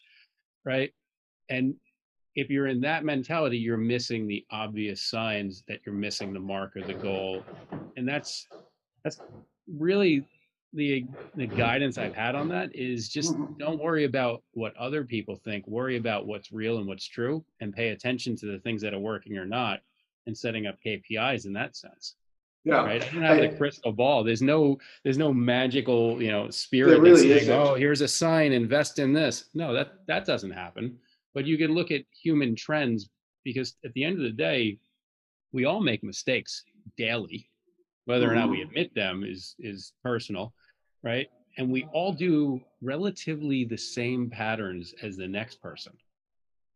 right? 0.63 0.93
And 1.49 1.75
if 2.35 2.49
you're 2.49 2.67
in 2.67 2.79
that 2.81 3.03
mentality 3.03 3.57
you're 3.57 3.75
missing 3.95 4.27
the 4.27 4.45
obvious 4.51 5.01
signs 5.01 5.63
that 5.67 5.79
you're 5.85 5.95
missing 5.95 6.31
the 6.31 6.39
mark 6.39 6.77
or 6.77 6.83
the 6.83 6.93
goal 6.93 7.43
and 7.97 8.07
that's 8.07 8.47
that's 9.03 9.19
really 9.67 10.25
the 10.73 11.05
the 11.35 11.45
guidance 11.47 11.97
i've 11.97 12.13
had 12.15 12.33
on 12.35 12.47
that 12.47 12.73
is 12.75 13.09
just 13.09 13.33
Mhm. 13.33 13.57
don't 13.57 13.81
worry 13.81 14.05
about 14.05 14.41
what 14.53 14.75
other 14.77 15.03
people 15.03 15.35
think 15.35 15.67
worry 15.67 15.97
about 15.97 16.25
what's 16.27 16.51
real 16.51 16.77
and 16.77 16.87
what's 16.87 17.05
true 17.05 17.43
and 17.59 17.73
pay 17.73 17.89
attention 17.89 18.35
to 18.37 18.45
the 18.45 18.59
things 18.59 18.81
that 18.81 18.93
are 18.93 18.99
working 18.99 19.37
or 19.37 19.45
not 19.45 19.81
and 20.27 20.37
setting 20.37 20.67
up 20.67 20.77
kpis 20.85 21.45
in 21.45 21.53
that 21.53 21.75
sense 21.75 22.15
Yeah. 22.63 22.85
right? 22.85 23.03
I 23.03 23.11
don't 23.13 23.23
have 23.23 23.37
the 23.51 23.57
crystal 23.57 23.91
ball. 23.91 24.23
There's 24.23 24.41
no 24.43 24.77
there's 25.03 25.17
no 25.17 25.33
magical, 25.33 26.21
you 26.21 26.29
know, 26.31 26.49
spirit 26.51 26.99
really 27.01 27.11
that's 27.11 27.21
saying, 27.23 27.37
isn't. 27.41 27.53
"Oh, 27.59 27.73
here's 27.75 28.01
a 28.01 28.07
sign, 28.07 28.51
invest 28.53 28.99
in 28.99 29.13
this." 29.13 29.49
No, 29.55 29.73
that 29.73 30.05
that 30.05 30.25
doesn't 30.25 30.51
happen. 30.51 30.99
But 31.33 31.45
you 31.47 31.57
can 31.57 31.73
look 31.73 31.89
at 31.91 32.05
human 32.11 32.55
trends 32.55 33.09
because 33.43 33.75
at 33.83 33.91
the 33.93 34.03
end 34.03 34.17
of 34.17 34.21
the 34.23 34.29
day, 34.49 34.77
we 35.51 35.65
all 35.65 35.81
make 35.81 36.03
mistakes 36.03 36.63
daily. 36.97 37.49
Whether 38.05 38.31
or 38.31 38.35
not 38.35 38.49
we 38.49 38.57
Mhm. 38.59 38.67
admit 38.69 38.93
them 38.95 39.23
is 39.23 39.55
is 39.59 39.93
personal, 40.03 40.53
right? 41.03 41.29
And 41.57 41.71
we 41.71 41.83
all 41.93 42.13
do 42.13 42.61
relatively 42.81 43.65
the 43.65 43.77
same 43.77 44.29
patterns 44.29 44.93
as 45.01 45.17
the 45.17 45.27
next 45.27 45.61
person 45.61 45.93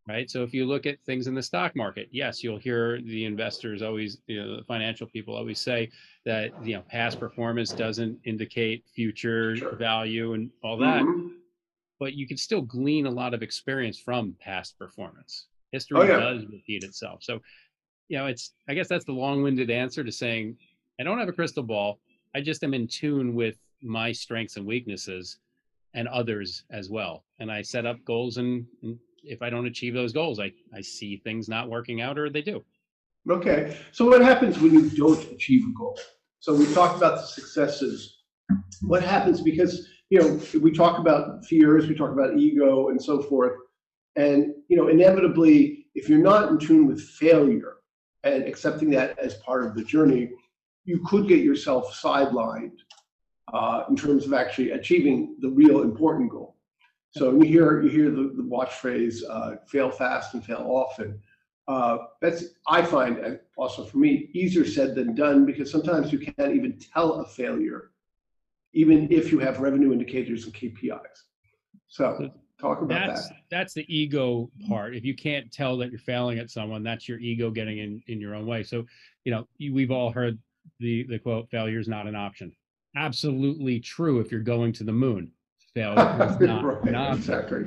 right? 0.08 0.30
So 0.30 0.44
if 0.44 0.54
you 0.54 0.68
look 0.68 0.86
at 0.86 1.02
things 1.02 1.26
in 1.26 1.34
the 1.34 1.42
stock 1.42 1.76
market, 1.76 2.08
yes, 2.12 2.44
you'll 2.44 2.60
hear 2.60 3.02
the 3.02 3.26
investors 3.26 3.82
always, 3.82 4.22
you 4.28 4.40
know, 4.40 4.58
the 4.58 4.64
financial 4.64 5.08
people 5.08 5.36
always 5.36 5.60
say 5.60 5.90
that 6.26 6.52
you 6.64 6.76
know 6.76 6.84
past 6.84 7.20
performance 7.20 7.74
doesn't 7.74 8.20
indicate 8.24 8.86
future 8.88 9.56
Sure. 9.56 9.76
value 9.76 10.34
and 10.34 10.52
all 10.62 10.78
that, 10.78 11.04
Mhm. 11.04 11.40
but 12.00 12.14
you 12.14 12.28
can 12.28 12.38
still 12.38 12.62
glean 12.62 13.08
a 13.08 13.10
lot 13.10 13.34
of 13.34 13.42
experience 13.42 13.98
from 13.98 14.34
past 14.34 14.78
performance. 14.78 15.48
History 15.72 15.98
Oh, 15.98 16.04
yeah. 16.04 16.18
does 16.18 16.46
repeat 16.46 16.84
itself. 16.84 17.24
So, 17.24 17.42
you 18.08 18.18
know, 18.18 18.28
it's 18.28 18.54
I 18.68 18.76
guess 18.76 18.88
that's 18.88 19.06
the 19.06 19.12
long-winded 19.12 19.72
answer 19.72 20.04
to 20.04 20.12
saying 20.12 20.56
I 21.00 21.04
don't 21.04 21.20
have 21.20 21.28
a 21.28 21.34
crystal 21.34 21.64
ball. 21.64 22.00
I 22.36 22.42
just 22.42 22.64
am 22.64 22.74
in 22.74 22.88
tune 22.88 23.36
with 23.36 23.58
my 23.82 24.12
strengths 24.12 24.58
and 24.58 24.66
weaknesses 24.66 25.40
and 25.94 26.08
others 26.08 26.64
as 26.72 26.90
well. 26.90 27.24
And 27.40 27.52
I 27.52 27.62
set 27.62 27.86
up 27.86 28.04
goals 28.06 28.38
and, 28.38 28.66
and 28.84 28.98
if 29.24 29.42
I 29.42 29.50
don't 29.50 29.66
achieve 29.66 29.94
those 29.94 30.14
goals, 30.14 30.40
I, 30.40 30.52
I 30.74 30.82
see 30.82 31.18
things 31.18 31.50
not 31.50 31.70
working 31.70 32.02
out 32.02 32.18
or 32.18 32.30
they 32.30 32.42
do. 32.42 32.64
Okay, 33.30 33.76
so 33.92 34.06
what 34.06 34.22
happens 34.22 34.60
when 34.60 34.74
you 34.74 34.90
don't 34.92 35.32
achieve 35.32 35.64
a 35.66 35.74
goal? 35.78 35.98
So 36.40 36.54
we 36.54 36.72
talked 36.74 36.98
about 36.98 37.22
the 37.22 37.26
successes. 37.26 38.20
What 38.82 39.02
happens 39.02 39.42
because, 39.42 39.88
you 40.10 40.20
know, 40.20 40.40
we 40.62 40.72
talk 40.72 41.00
about 41.00 41.44
fears, 41.46 41.88
we 41.88 41.96
talk 41.96 42.12
about 42.12 42.38
ego 42.38 42.90
and 42.90 43.02
so 43.02 43.24
forth. 43.24 43.54
And, 44.16 44.54
you 44.68 44.78
know, 44.78 44.90
inevitably, 44.90 45.88
if 45.96 46.08
you're 46.08 46.20
not 46.20 46.50
in 46.50 46.60
tune 46.60 46.86
with 46.86 47.02
failure 47.02 47.78
and 48.24 48.44
accepting 48.44 48.92
that 48.92 49.18
as 49.18 49.34
part 49.36 49.66
of 49.66 49.74
the 49.74 49.84
journey, 49.84 50.30
you 50.86 51.00
could 51.06 51.28
get 51.28 51.40
yourself 51.40 51.94
sidelined 51.94 52.78
uh, 53.54 53.84
in 53.90 53.96
terms 53.96 54.26
of 54.26 54.34
actually 54.34 54.72
achieving 54.72 55.36
the 55.40 55.50
real 55.50 55.82
important 55.82 56.32
goal. 56.32 56.56
So 57.12 57.32
you 57.34 57.42
hear 57.42 57.82
you 57.82 57.90
hear 57.90 58.12
the, 58.12 58.34
the 58.36 58.44
watch 58.44 58.74
phrase 58.74 59.24
uh, 59.24 59.56
"fail 59.68 59.90
fast 59.90 60.34
and 60.34 60.44
fail 60.44 60.66
often." 60.70 61.20
Uh, 61.68 61.98
that's 62.22 62.44
I 62.68 62.84
find 62.84 63.24
uh, 63.26 63.32
also 63.58 63.86
for 63.86 63.98
me 63.98 64.30
easier 64.34 64.66
said 64.66 64.96
than 64.96 65.16
done 65.16 65.46
because 65.46 65.72
sometimes 65.72 66.12
you 66.12 66.20
can't 66.20 66.54
even 66.56 66.78
tell 66.78 67.14
a 67.22 67.26
failure, 67.26 67.92
even 68.74 69.08
if 69.12 69.32
you 69.32 69.40
have 69.40 69.60
revenue 69.60 69.94
indicators 69.94 70.44
and 70.46 70.54
KPIs. 70.54 71.00
So 71.88 72.30
talk 72.60 72.82
about 72.82 73.08
That's 73.08 73.30
that. 73.30 73.36
that's 73.50 73.74
the 73.74 73.86
ego 73.94 74.52
part. 74.68 74.94
If 74.96 75.06
you 75.06 75.16
can't 75.16 75.50
tell 75.52 75.78
that 75.78 75.90
you're 75.90 76.00
failing 76.00 76.38
at 76.40 76.50
someone, 76.50 76.84
that's 76.84 77.08
your 77.08 77.20
ego 77.20 77.50
getting 77.50 77.78
in 77.78 78.04
in 78.08 78.20
your 78.20 78.36
own 78.36 78.46
way. 78.46 78.62
So, 78.64 78.86
you 79.24 79.32
know, 79.32 79.48
you- 79.58 79.74
we've 79.74 79.92
all 79.92 80.12
heard 80.12 80.38
the 80.80 81.04
the 81.04 81.20
quote, 81.20 81.50
"Failure 81.50 81.80
is 81.80 81.88
not 81.88 82.08
an 82.08 82.16
option." 82.16 82.52
Absolutely 82.96 83.80
true. 83.80 84.20
If 84.20 84.32
you're 84.32 84.42
going 84.42 84.72
to 84.74 84.84
the 84.84 84.92
moon, 84.92 85.32
failure 85.74 86.00
is 86.30 86.40
not 86.40 86.64
right, 86.64 86.84
an 86.84 86.96
option. 86.96 87.18
exactly. 87.18 87.66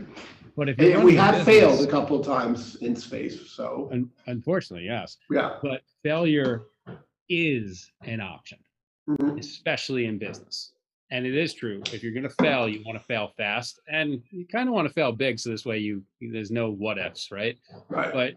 But 0.56 0.70
if 0.70 0.78
And 0.80 1.04
we 1.04 1.14
have 1.14 1.44
failed 1.44 1.86
a 1.86 1.90
couple 1.90 2.18
of 2.18 2.26
times 2.26 2.76
in 2.76 2.96
space. 2.96 3.48
So 3.50 3.88
un- 3.92 4.10
unfortunately, 4.26 4.86
yes. 4.86 5.16
yeah. 5.30 5.58
But 5.62 5.82
failure 6.02 6.62
is 7.28 7.90
an 8.02 8.20
option, 8.20 8.58
Mhm. 9.08 9.38
especially 9.38 10.06
in 10.06 10.18
business. 10.18 10.72
And 11.10 11.24
it 11.26 11.34
is 11.36 11.54
true. 11.54 11.80
If 11.92 12.02
you're 12.02 12.12
going 12.12 12.24
to 12.28 12.34
fail, 12.42 12.68
you 12.68 12.82
want 12.84 12.98
to 12.98 13.04
fail 13.04 13.28
fast, 13.36 13.80
and 13.90 14.20
you 14.30 14.46
kind 14.46 14.68
of 14.68 14.74
want 14.74 14.88
to 14.88 14.92
fail 14.92 15.12
big, 15.12 15.38
so 15.38 15.50
this 15.50 15.64
way 15.64 15.78
you 15.78 16.02
there's 16.20 16.50
no 16.50 16.70
what 16.70 16.98
ifs, 16.98 17.30
right? 17.30 17.56
Right. 17.88 18.12
But 18.12 18.34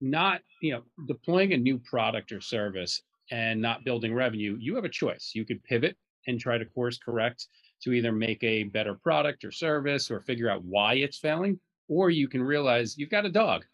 not 0.00 0.40
you 0.60 0.72
know 0.72 0.82
deploying 1.06 1.52
a 1.52 1.56
new 1.56 1.78
product 1.78 2.30
or 2.32 2.40
service 2.40 3.02
and 3.30 3.60
not 3.60 3.84
building 3.84 4.14
revenue. 4.14 4.56
You 4.58 4.74
have 4.74 4.84
a 4.84 4.88
choice. 4.88 5.32
You 5.34 5.44
could 5.44 5.62
pivot 5.64 5.96
and 6.26 6.40
try 6.40 6.58
to 6.58 6.64
course 6.64 6.98
correct 6.98 7.48
to 7.82 7.92
either 7.92 8.12
make 8.12 8.42
a 8.42 8.64
better 8.64 8.94
product 8.94 9.44
or 9.44 9.50
service 9.50 10.10
or 10.10 10.20
figure 10.20 10.48
out 10.48 10.64
why 10.64 10.94
it's 10.94 11.18
failing, 11.18 11.58
or 11.88 12.10
you 12.10 12.28
can 12.28 12.42
realize 12.42 12.96
you've 12.96 13.10
got 13.10 13.26
a 13.26 13.30
dog. 13.30 13.64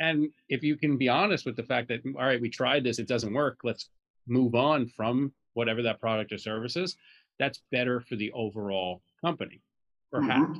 And 0.00 0.30
if 0.48 0.62
you 0.62 0.76
can 0.76 0.96
be 0.96 1.08
honest 1.08 1.44
with 1.44 1.56
the 1.56 1.62
fact 1.62 1.88
that, 1.88 2.04
mm, 2.04 2.14
all 2.16 2.24
right, 2.24 2.40
we 2.40 2.48
tried 2.48 2.84
this, 2.84 2.98
it 2.98 3.08
doesn't 3.08 3.32
work, 3.32 3.58
let's 3.64 3.90
move 4.26 4.54
on 4.54 4.86
from 4.86 5.32
whatever 5.54 5.82
that 5.82 6.00
product 6.00 6.32
or 6.32 6.38
service 6.38 6.76
is, 6.76 6.96
that's 7.38 7.62
better 7.70 8.00
for 8.00 8.16
the 8.16 8.30
overall 8.32 9.02
company. 9.20 9.60
Mm-hmm. 10.12 10.26
Perhaps 10.26 10.58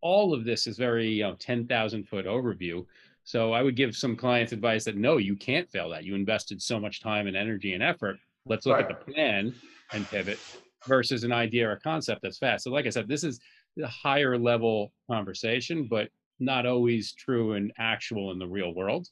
all 0.00 0.32
of 0.32 0.44
this 0.44 0.66
is 0.66 0.76
very, 0.76 1.08
you 1.08 1.22
know, 1.22 1.34
10,000 1.38 2.08
foot 2.08 2.26
overview. 2.26 2.84
So 3.30 3.52
I 3.52 3.62
would 3.62 3.76
give 3.76 3.94
some 3.94 4.16
clients 4.16 4.50
advice 4.50 4.82
that 4.86 4.96
no, 4.96 5.18
you 5.18 5.36
can't 5.36 5.70
fail 5.70 5.88
that. 5.90 6.02
You 6.02 6.16
invested 6.16 6.60
so 6.60 6.80
much 6.80 7.00
time 7.00 7.28
and 7.28 7.36
energy 7.36 7.74
and 7.74 7.82
effort. 7.82 8.16
Let's 8.44 8.66
look 8.66 8.80
at 8.80 8.88
the 8.88 9.12
plan 9.12 9.54
and 9.92 10.04
pivot 10.08 10.40
versus 10.88 11.22
an 11.22 11.30
idea 11.30 11.68
or 11.68 11.72
a 11.72 11.80
concept 11.80 12.22
that's 12.22 12.38
fast. 12.38 12.64
So, 12.64 12.72
like 12.72 12.86
I 12.86 12.90
said, 12.90 13.06
this 13.06 13.22
is 13.22 13.38
the 13.76 13.86
higher 13.86 14.36
level 14.36 14.92
conversation, 15.08 15.86
but 15.88 16.08
not 16.40 16.66
always 16.66 17.12
true 17.12 17.52
and 17.52 17.72
actual 17.78 18.32
in 18.32 18.40
the 18.40 18.48
real 18.48 18.74
world. 18.74 19.06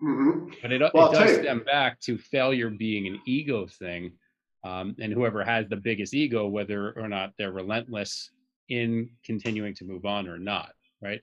Mhm. 0.00 0.54
But 0.62 0.70
it, 0.70 0.82
Well, 0.94 1.10
it 1.10 1.14
does 1.18 1.34
stem 1.38 1.64
back 1.64 1.98
to 2.02 2.18
failure 2.18 2.70
being 2.70 3.08
an 3.08 3.20
ego 3.26 3.66
thing. 3.66 4.12
Um, 4.62 4.94
and 5.00 5.12
whoever 5.12 5.42
has 5.42 5.68
the 5.68 5.76
biggest 5.76 6.14
ego, 6.14 6.46
whether 6.46 6.92
or 6.92 7.08
not 7.08 7.32
they're 7.36 7.50
relentless 7.50 8.30
in 8.68 9.10
continuing 9.24 9.74
to 9.74 9.84
move 9.84 10.04
on 10.04 10.28
or 10.28 10.38
not, 10.38 10.70
right? 11.02 11.20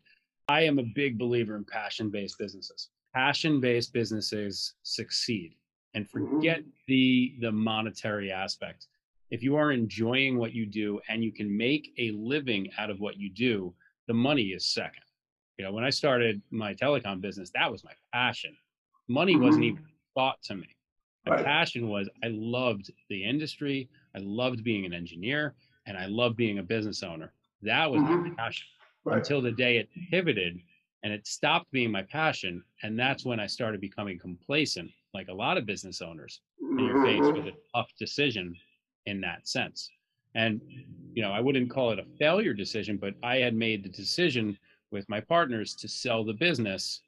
I 0.48 0.62
am 0.64 0.80
a 0.80 0.84
big 0.84 1.18
believer 1.18 1.56
in 1.56 1.64
passion 1.66 2.10
based 2.10 2.38
businesses. 2.38 2.90
Passion 3.14 3.60
based 3.62 3.94
businesses 3.94 4.74
succeed 4.84 5.56
and 5.94 6.06
Mhm. 6.06 6.10
forget 6.12 6.64
the 6.88 7.36
the 7.40 7.52
monetary 7.52 8.32
aspect. 8.32 8.88
If 9.30 9.42
you 9.42 9.56
are 9.56 9.72
enjoying 9.72 10.38
what 10.38 10.54
you 10.54 10.66
do 10.66 11.00
and 11.08 11.24
you 11.24 11.32
can 11.32 11.56
make 11.56 11.94
a 11.98 12.12
living 12.12 12.72
out 12.78 12.90
of 12.90 13.00
what 13.00 13.18
you 13.18 13.30
do, 13.30 13.74
the 14.08 14.14
money 14.14 14.52
is 14.52 14.66
second. 14.66 15.04
You 15.58 15.66
know, 15.66 15.72
when 15.72 15.84
I 15.84 15.90
started 15.92 16.42
my 16.50 16.74
telecom 16.74 17.22
business, 17.22 17.52
that 17.52 17.72
was 17.72 17.84
my 17.84 17.94
passion. 18.12 18.56
Money 19.08 19.38
wasn't 19.38 19.64
Mhm. 19.66 19.68
even 19.70 19.86
thought 20.16 20.42
to 20.44 20.56
me. 20.56 20.68
My 21.26 21.36
Right. 21.36 21.46
passion 21.46 21.88
was 21.88 22.10
I 22.22 22.28
loved 22.28 22.92
the 23.08 23.24
industry, 23.24 23.90
I 24.14 24.20
loved 24.20 24.64
being 24.64 24.86
an 24.86 24.94
engineer, 24.94 25.56
and 25.86 25.98
I 25.98 26.08
loved 26.08 26.36
being 26.36 26.60
a 26.60 26.64
business 26.64 27.02
owner. 27.02 27.34
That 27.62 27.90
was 27.90 28.02
my 28.02 28.10
Mhm. 28.12 28.36
passion 28.36 28.68
Right. 29.06 29.18
until 29.18 29.42
the 29.42 29.52
day 29.52 29.78
it 29.78 29.90
pivoted 30.10 30.62
and 31.04 31.12
it 31.12 31.28
stopped 31.28 31.70
being 31.72 31.92
my 31.92 32.04
passion. 32.04 32.64
And 32.84 32.98
that's 32.98 33.26
when 33.26 33.40
I 33.40 33.48
started 33.48 33.82
becoming 33.82 34.18
complacent, 34.18 34.90
like 35.14 35.28
a 35.28 35.34
lot 35.34 35.58
of 35.58 35.66
business 35.66 36.02
owners. 36.02 36.40
And 36.62 36.80
you're 36.80 37.04
faced 37.04 37.34
with 37.34 37.44
Mhm. 37.46 37.54
a 37.54 37.58
tough 37.76 37.94
decision 38.00 38.56
in 39.06 39.20
that 39.22 39.48
sense. 39.48 39.92
And, 40.36 40.62
you 41.14 41.22
know, 41.22 41.32
I 41.32 41.42
wouldn't 41.42 41.70
call 41.70 41.92
it 41.92 42.00
a 42.00 42.06
failure 42.18 42.54
decision, 42.54 42.98
but 42.98 43.16
I 43.22 43.38
had 43.38 43.54
made 43.54 43.84
the 43.84 43.90
decision 43.90 44.58
with 44.92 45.08
my 45.10 45.20
partners 45.20 45.76
to 45.76 45.88
sell 45.88 46.24
the 46.24 46.34
business 46.34 47.02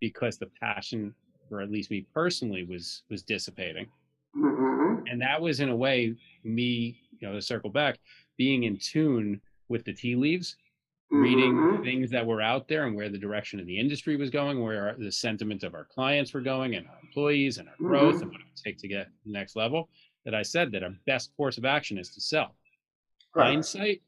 because 0.00 0.36
the 0.38 0.46
passion, 0.60 1.14
or 1.50 1.60
at 1.60 1.70
least 1.70 1.90
me 1.90 2.02
personally, 2.12 2.64
was 2.64 3.04
was 3.08 3.22
dissipating. 3.22 3.86
Mhm. 4.34 5.08
And 5.08 5.20
that 5.20 5.40
was 5.40 5.60
in 5.60 5.68
a 5.68 5.76
way 5.76 6.16
me, 6.42 7.00
you 7.20 7.28
know, 7.28 7.34
to 7.34 7.42
circle 7.42 7.70
back, 7.70 7.98
being 8.36 8.64
in 8.64 8.76
tune 8.78 9.40
with 9.68 9.84
the 9.84 9.92
tea 9.92 10.16
leaves 10.16 10.56
reading 11.10 11.54
Mhm. 11.54 11.82
things 11.84 12.10
that 12.10 12.24
were 12.26 12.40
out 12.40 12.68
there 12.68 12.86
and 12.86 12.94
where 12.94 13.08
the 13.08 13.18
direction 13.18 13.58
of 13.60 13.66
the 13.66 13.78
industry 13.78 14.16
was 14.16 14.30
going, 14.30 14.60
where 14.60 14.88
our, 14.90 14.94
the 14.96 15.10
sentiment 15.10 15.62
of 15.64 15.74
our 15.74 15.84
clients 15.84 16.32
were 16.32 16.40
going, 16.40 16.76
and 16.76 16.86
our 16.86 16.98
employees 17.02 17.58
and 17.58 17.68
our 17.68 17.76
growth, 17.76 18.16
Mhm. 18.16 18.22
and 18.22 18.30
what 18.32 18.40
it 18.40 18.44
would 18.46 18.56
take 18.56 18.78
to 18.78 18.88
get 18.88 19.06
to 19.06 19.12
the 19.26 19.32
next 19.32 19.56
level. 19.56 19.90
That 20.24 20.34
I 20.34 20.42
said 20.42 20.70
that 20.72 20.82
our 20.82 20.94
best 21.06 21.34
course 21.36 21.58
of 21.58 21.64
action 21.64 21.98
is 21.98 22.10
to 22.14 22.20
sell. 22.20 22.56
Right. 23.34 23.46
Hindsight, 23.46 24.02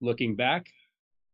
looking 0.00 0.36
back, 0.36 0.72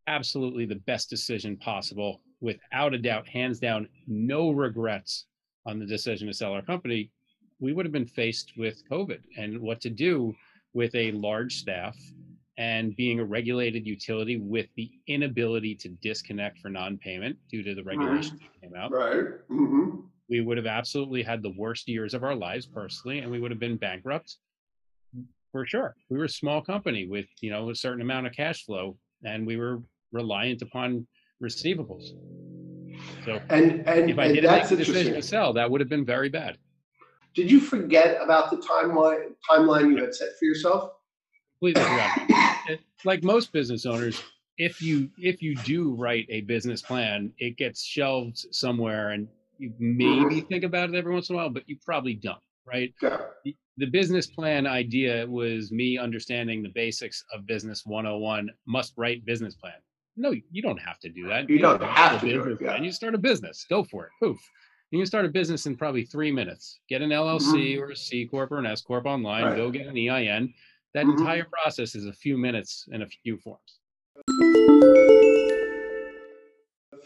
absolutely 0.06 0.64
the 0.64 0.76
best 0.76 1.10
decision 1.10 1.56
possible, 1.56 2.22
without 2.40 2.94
a 2.94 2.98
doubt, 2.98 3.28
hands 3.28 3.58
down, 3.58 3.88
no 4.06 4.50
regrets 4.50 5.26
on 5.66 5.78
the 5.78 5.86
decision 5.86 6.26
to 6.28 6.34
sell 6.34 6.52
our 6.52 6.62
company. 6.62 7.10
We 7.58 7.72
would 7.74 7.84
have 7.84 7.92
been 7.92 8.06
faced 8.06 8.56
with 8.56 8.82
COVID 8.88 9.22
and 9.36 9.60
what 9.60 9.80
to 9.82 9.90
do 9.90 10.34
with 10.72 10.94
a 10.94 11.12
large 11.12 11.56
staff 11.56 11.96
and 12.60 12.94
being 12.94 13.18
a 13.20 13.24
regulated 13.24 13.86
utility 13.86 14.36
with 14.36 14.66
the 14.76 14.90
inability 15.06 15.74
to 15.74 15.88
disconnect 16.02 16.58
for 16.58 16.68
non-payment 16.68 17.34
due 17.50 17.62
to 17.62 17.74
the 17.74 17.82
regulations 17.82 18.38
that 18.38 18.60
came 18.60 18.76
out. 18.76 18.92
Right. 18.92 19.24
Mhm. 19.50 20.04
we 20.28 20.40
would 20.40 20.56
have 20.56 20.66
absolutely 20.66 21.24
had 21.24 21.42
the 21.42 21.50
worst 21.56 21.88
years 21.88 22.14
of 22.14 22.22
our 22.22 22.36
lives 22.36 22.64
personally 22.64 23.18
and 23.18 23.28
we 23.32 23.40
would 23.40 23.50
have 23.50 23.58
been 23.58 23.76
bankrupt 23.76 24.36
for 25.50 25.66
sure. 25.66 25.96
We 26.08 26.18
were 26.18 26.26
a 26.26 26.28
small 26.28 26.62
company 26.62 27.08
with 27.08 27.26
you 27.40 27.50
know 27.50 27.70
a 27.70 27.74
certain 27.74 28.02
amount 28.02 28.28
of 28.28 28.32
cash 28.32 28.64
flow 28.64 28.96
and 29.24 29.44
we 29.44 29.56
were 29.56 29.82
reliant 30.12 30.62
upon 30.62 31.08
receivables. 31.42 32.10
So 33.24 33.40
And 33.48 33.88
and, 33.88 34.10
if 34.10 34.18
i 34.18 34.26
and 34.26 34.34
didn't 34.34 34.52
make 34.52 34.68
the 34.68 34.76
decision 34.76 35.14
to 35.14 35.22
sell 35.22 35.52
that 35.54 35.68
would 35.68 35.80
have 35.80 35.88
been 35.88 36.04
very 36.04 36.28
bad. 36.28 36.58
Did 37.34 37.50
you 37.50 37.58
forget 37.58 38.18
about 38.22 38.50
the 38.50 38.58
timeline 38.58 39.34
timeline 39.50 39.88
you 39.90 39.96
had 39.96 40.14
set 40.14 40.38
for 40.38 40.44
yourself? 40.44 40.92
completely 41.60 41.82
forgot 41.82 42.39
like 43.04 43.22
most 43.22 43.52
business 43.52 43.86
owners 43.86 44.22
if 44.58 44.82
you 44.82 45.08
if 45.18 45.40
you 45.42 45.54
do 45.56 45.94
write 45.94 46.26
a 46.28 46.40
business 46.42 46.82
plan 46.82 47.32
it 47.38 47.56
gets 47.56 47.82
shelved 47.82 48.38
somewhere 48.52 49.10
and 49.10 49.26
you 49.58 49.72
maybe 49.78 50.40
think 50.42 50.64
about 50.64 50.88
it 50.90 50.94
every 50.96 51.12
once 51.12 51.28
in 51.30 51.34
a 51.34 51.38
while 51.38 51.50
but 51.50 51.62
you 51.68 51.76
probably 51.84 52.14
don't 52.14 52.38
right 52.66 52.92
Yeah. 53.02 53.18
the- 53.44 53.56
the 53.76 53.86
business 53.86 54.26
plan 54.26 54.66
idea 54.66 55.26
was 55.26 55.72
me 55.72 55.96
understanding 55.96 56.62
the 56.62 56.68
basics 56.68 57.24
of 57.32 57.46
business 57.46 57.86
101 57.86 58.50
must 58.66 58.92
write 58.98 59.24
business 59.24 59.54
plan 59.54 59.72
no 60.16 60.32
you 60.50 60.60
don't 60.60 60.80
have 60.80 60.98
to 61.00 61.08
do 61.08 61.26
that 61.28 61.48
You 61.48 61.58
don't 61.58 61.80
write 61.80 61.90
have 61.96 62.20
to 62.20 62.26
do 62.28 62.34
it, 62.34 62.38
business 62.44 62.58
yeah. 62.60 62.66
plan. 62.72 62.84
you 62.84 62.92
start 62.92 63.14
a 63.14 63.18
business 63.18 63.64
go 63.70 63.82
for 63.84 64.04
it 64.06 64.10
poof 64.20 64.38
you 64.90 64.98
can 64.98 65.06
start 65.06 65.24
a 65.24 65.28
business 65.28 65.64
in 65.66 65.76
probably 65.76 66.04
three 66.04 66.32
minutes 66.32 66.80
get 66.90 67.00
an 67.00 67.10
llc 67.10 67.78
or 67.78 67.92
a 67.92 67.96
c 67.96 68.26
corp 68.26 68.50
or 68.52 68.58
an 68.58 68.66
s 68.66 68.82
corp 68.82 69.06
online 69.06 69.44
Mm-hmm. 69.44 69.50
Right. 69.52 69.56
go 69.56 69.70
get 69.70 69.86
an 69.86 69.96
ein 69.96 70.52
that 70.94 71.06
Mhm. 71.06 71.18
entire 71.18 71.44
process 71.44 71.94
is 71.94 72.06
a 72.06 72.12
few 72.12 72.36
minutes 72.36 72.88
and 72.92 73.02
a 73.02 73.06
few 73.06 73.36
forms 73.38 73.80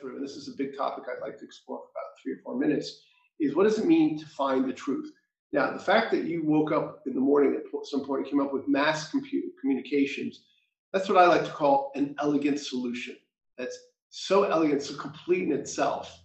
Through, 0.01 0.17
and 0.17 0.25
this 0.25 0.37
is 0.37 0.49
a 0.49 0.57
big 0.57 0.77
topic 0.77 1.05
I'd 1.09 1.23
like 1.23 1.39
to 1.39 1.45
explore 1.45 1.79
for 1.79 1.91
about 1.91 2.19
three 2.23 2.33
or 2.33 2.39
four 2.39 2.59
minutes, 2.59 3.03
is 3.41 3.55
what 3.55 3.65
does 3.65 3.79
it 3.79 3.87
mean 3.87 4.19
to 4.19 4.27
find 4.27 4.69
the 4.69 4.73
truth? 4.73 5.11
Now, 5.53 5.73
the 5.73 5.79
fact 5.79 6.11
that 6.11 6.25
you 6.25 6.45
woke 6.45 6.73
up 6.73 7.07
in 7.07 7.15
the 7.15 7.21
morning 7.21 7.55
at 7.55 7.63
some 7.87 8.05
point 8.05 8.23
and 8.23 8.31
came 8.31 8.41
up 8.41 8.53
with 8.53 8.67
mass 8.69 9.11
compute 9.11 9.57
communications, 9.61 10.47
that's 10.93 11.09
what 11.09 11.17
I 11.17 11.27
like 11.27 11.45
to 11.45 11.51
call 11.53 11.93
an 11.95 12.17
elegant 12.21 12.59
solution. 12.59 13.17
That's 13.57 13.79
so 14.11 14.43
elegant, 14.45 14.83
so 14.83 14.97
complete 14.97 15.45
in 15.45 15.53
itself 15.53 16.21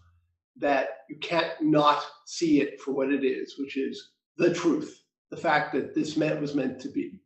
that 0.58 1.06
you 1.10 1.18
can't 1.20 1.62
not 1.62 2.04
see 2.26 2.62
it 2.62 2.82
for 2.82 2.92
what 2.92 3.12
it 3.14 3.24
is, 3.24 3.58
which 3.60 3.78
is 3.78 4.14
the 4.38 4.54
truth, 4.54 5.04
the 5.30 5.38
fact 5.38 5.74
that 5.74 5.94
this 5.94 6.18
meant 6.18 6.42
was 6.42 6.56
meant 6.56 6.80
to 6.82 6.90
be. 6.90 7.22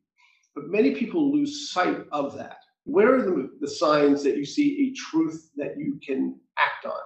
But 0.55 0.67
many 0.69 0.93
people 0.95 1.31
lose 1.33 1.71
sight 1.71 2.05
of 2.11 2.35
that. 2.37 2.57
Where 2.85 3.15
are 3.15 3.23
the, 3.23 3.49
the 3.59 3.67
signs 3.67 4.23
that 4.23 4.37
you 4.37 4.45
see 4.45 4.89
a 4.91 4.93
truth 4.95 5.49
that 5.55 5.77
you 5.77 5.99
can 6.05 6.39
act 6.59 6.85
on? 6.85 6.99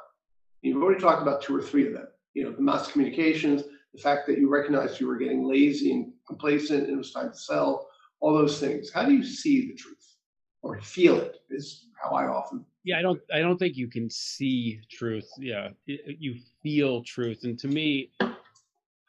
You've 0.61 0.81
already 0.81 0.99
talked 0.99 1.21
about 1.21 1.41
two 1.41 1.55
or 1.55 1.61
three 1.61 1.87
of 1.87 1.93
them. 1.93 2.07
You 2.33 2.43
know, 2.45 2.51
the 2.51 2.61
mass 2.61 2.91
communications, 2.91 3.63
the 3.93 4.01
fact 4.01 4.27
that 4.27 4.37
you 4.37 4.49
recognized 4.49 4.99
you 4.99 5.07
were 5.07 5.17
getting 5.17 5.43
lazy 5.47 5.91
and 5.91 6.11
complacent 6.27 6.83
and 6.85 6.93
it 6.93 6.97
was 6.97 7.11
time 7.11 7.31
to 7.31 7.37
sell, 7.37 7.87
all 8.19 8.33
those 8.33 8.59
things. 8.59 8.91
How 8.91 9.05
do 9.05 9.13
you 9.13 9.23
see 9.23 9.67
the 9.67 9.75
truth 9.75 10.15
or 10.63 10.79
feel 10.81 11.17
it? 11.19 11.37
Is 11.49 11.87
how 12.03 12.11
I 12.11 12.27
often. 12.27 12.65
yeah 12.83 12.99
i 12.99 13.01
don't 13.01 13.19
i 13.33 13.39
don't 13.39 13.57
think 13.57 13.75
you 13.75 13.87
can 13.87 14.07
see 14.09 14.79
truth 14.91 15.27
yeah 15.39 15.69
it- 15.87 16.17
you 16.19 16.35
feel 16.61 17.01
truth 17.03 17.39
and 17.43 17.57
to 17.57 17.67
me 17.67 18.11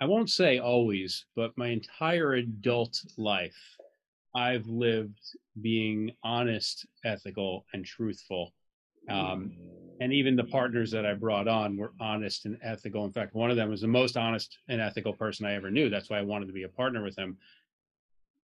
i 0.00 0.04
won't 0.06 0.30
say 0.30 0.58
always 0.58 1.26
but 1.36 1.56
my 1.58 1.68
entire 1.68 2.32
adult 2.34 2.94
life 3.18 3.60
i've 4.38 4.66
lived 4.66 5.20
being 5.60 6.12
honest 6.22 6.86
ethical 7.04 7.66
and 7.72 7.84
truthful. 7.84 8.52
Um, 9.10 9.52
and 10.00 10.12
even 10.12 10.36
the 10.36 10.44
partners 10.44 10.90
that 10.92 11.04
i 11.04 11.14
brought 11.14 11.48
on 11.48 11.76
were 11.76 11.92
honest 12.00 12.46
and 12.46 12.56
ethical. 12.62 13.04
In 13.04 13.12
fact 13.12 13.34
one 13.34 13.50
of 13.50 13.56
them 13.56 13.68
was 13.70 13.80
the 13.80 13.88
most 14.00 14.16
honest 14.16 14.50
and 14.68 14.80
ethical 14.80 15.12
person 15.12 15.44
i 15.46 15.54
ever 15.54 15.70
knew. 15.70 15.88
That's 15.90 16.08
why 16.10 16.18
i 16.18 16.22
wanted 16.32 16.46
to 16.46 16.52
be 16.60 16.62
a 16.62 16.68
partner 16.80 17.02
with 17.02 17.16
him. 17.18 17.36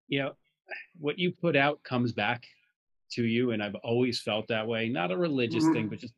You 0.07 0.19
know 0.21 0.31
what 1.05 1.19
you 1.19 1.31
put 1.31 1.55
out 1.55 1.83
comes 1.83 2.11
back 2.13 2.41
to 3.11 3.23
you 3.35 3.51
and 3.51 3.61
i've 3.61 3.75
always 3.91 4.19
felt 4.19 4.47
that 4.47 4.67
way. 4.67 4.89
Not 4.89 5.11
a 5.11 5.17
religious 5.27 5.65
Mhm. 5.65 5.73
thing 5.73 5.89
but 5.89 5.99
just 5.99 6.15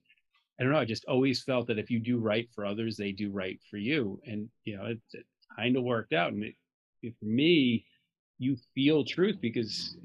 i 0.57 0.63
don't 0.63 0.71
know 0.71 0.79
i 0.79 0.85
just 0.95 1.05
always 1.05 1.43
felt 1.43 1.67
that 1.67 1.79
if 1.83 1.89
you 1.93 1.99
do 1.99 2.17
right 2.31 2.47
for 2.53 2.65
others 2.65 2.95
they 2.95 3.11
do 3.11 3.29
right 3.43 3.59
for 3.69 3.77
you. 3.77 4.21
And 4.29 4.39
you 4.63 4.77
know 4.77 4.85
it, 4.93 5.01
it 5.19 5.25
kind 5.57 5.75
of 5.75 5.83
worked 5.83 6.13
out. 6.13 6.31
And 6.33 6.43
it, 6.43 6.55
it, 7.01 7.13
for 7.19 7.25
me 7.25 7.85
you 8.38 8.58
feel 8.74 9.04
truth 9.06 9.38
because 9.41 9.95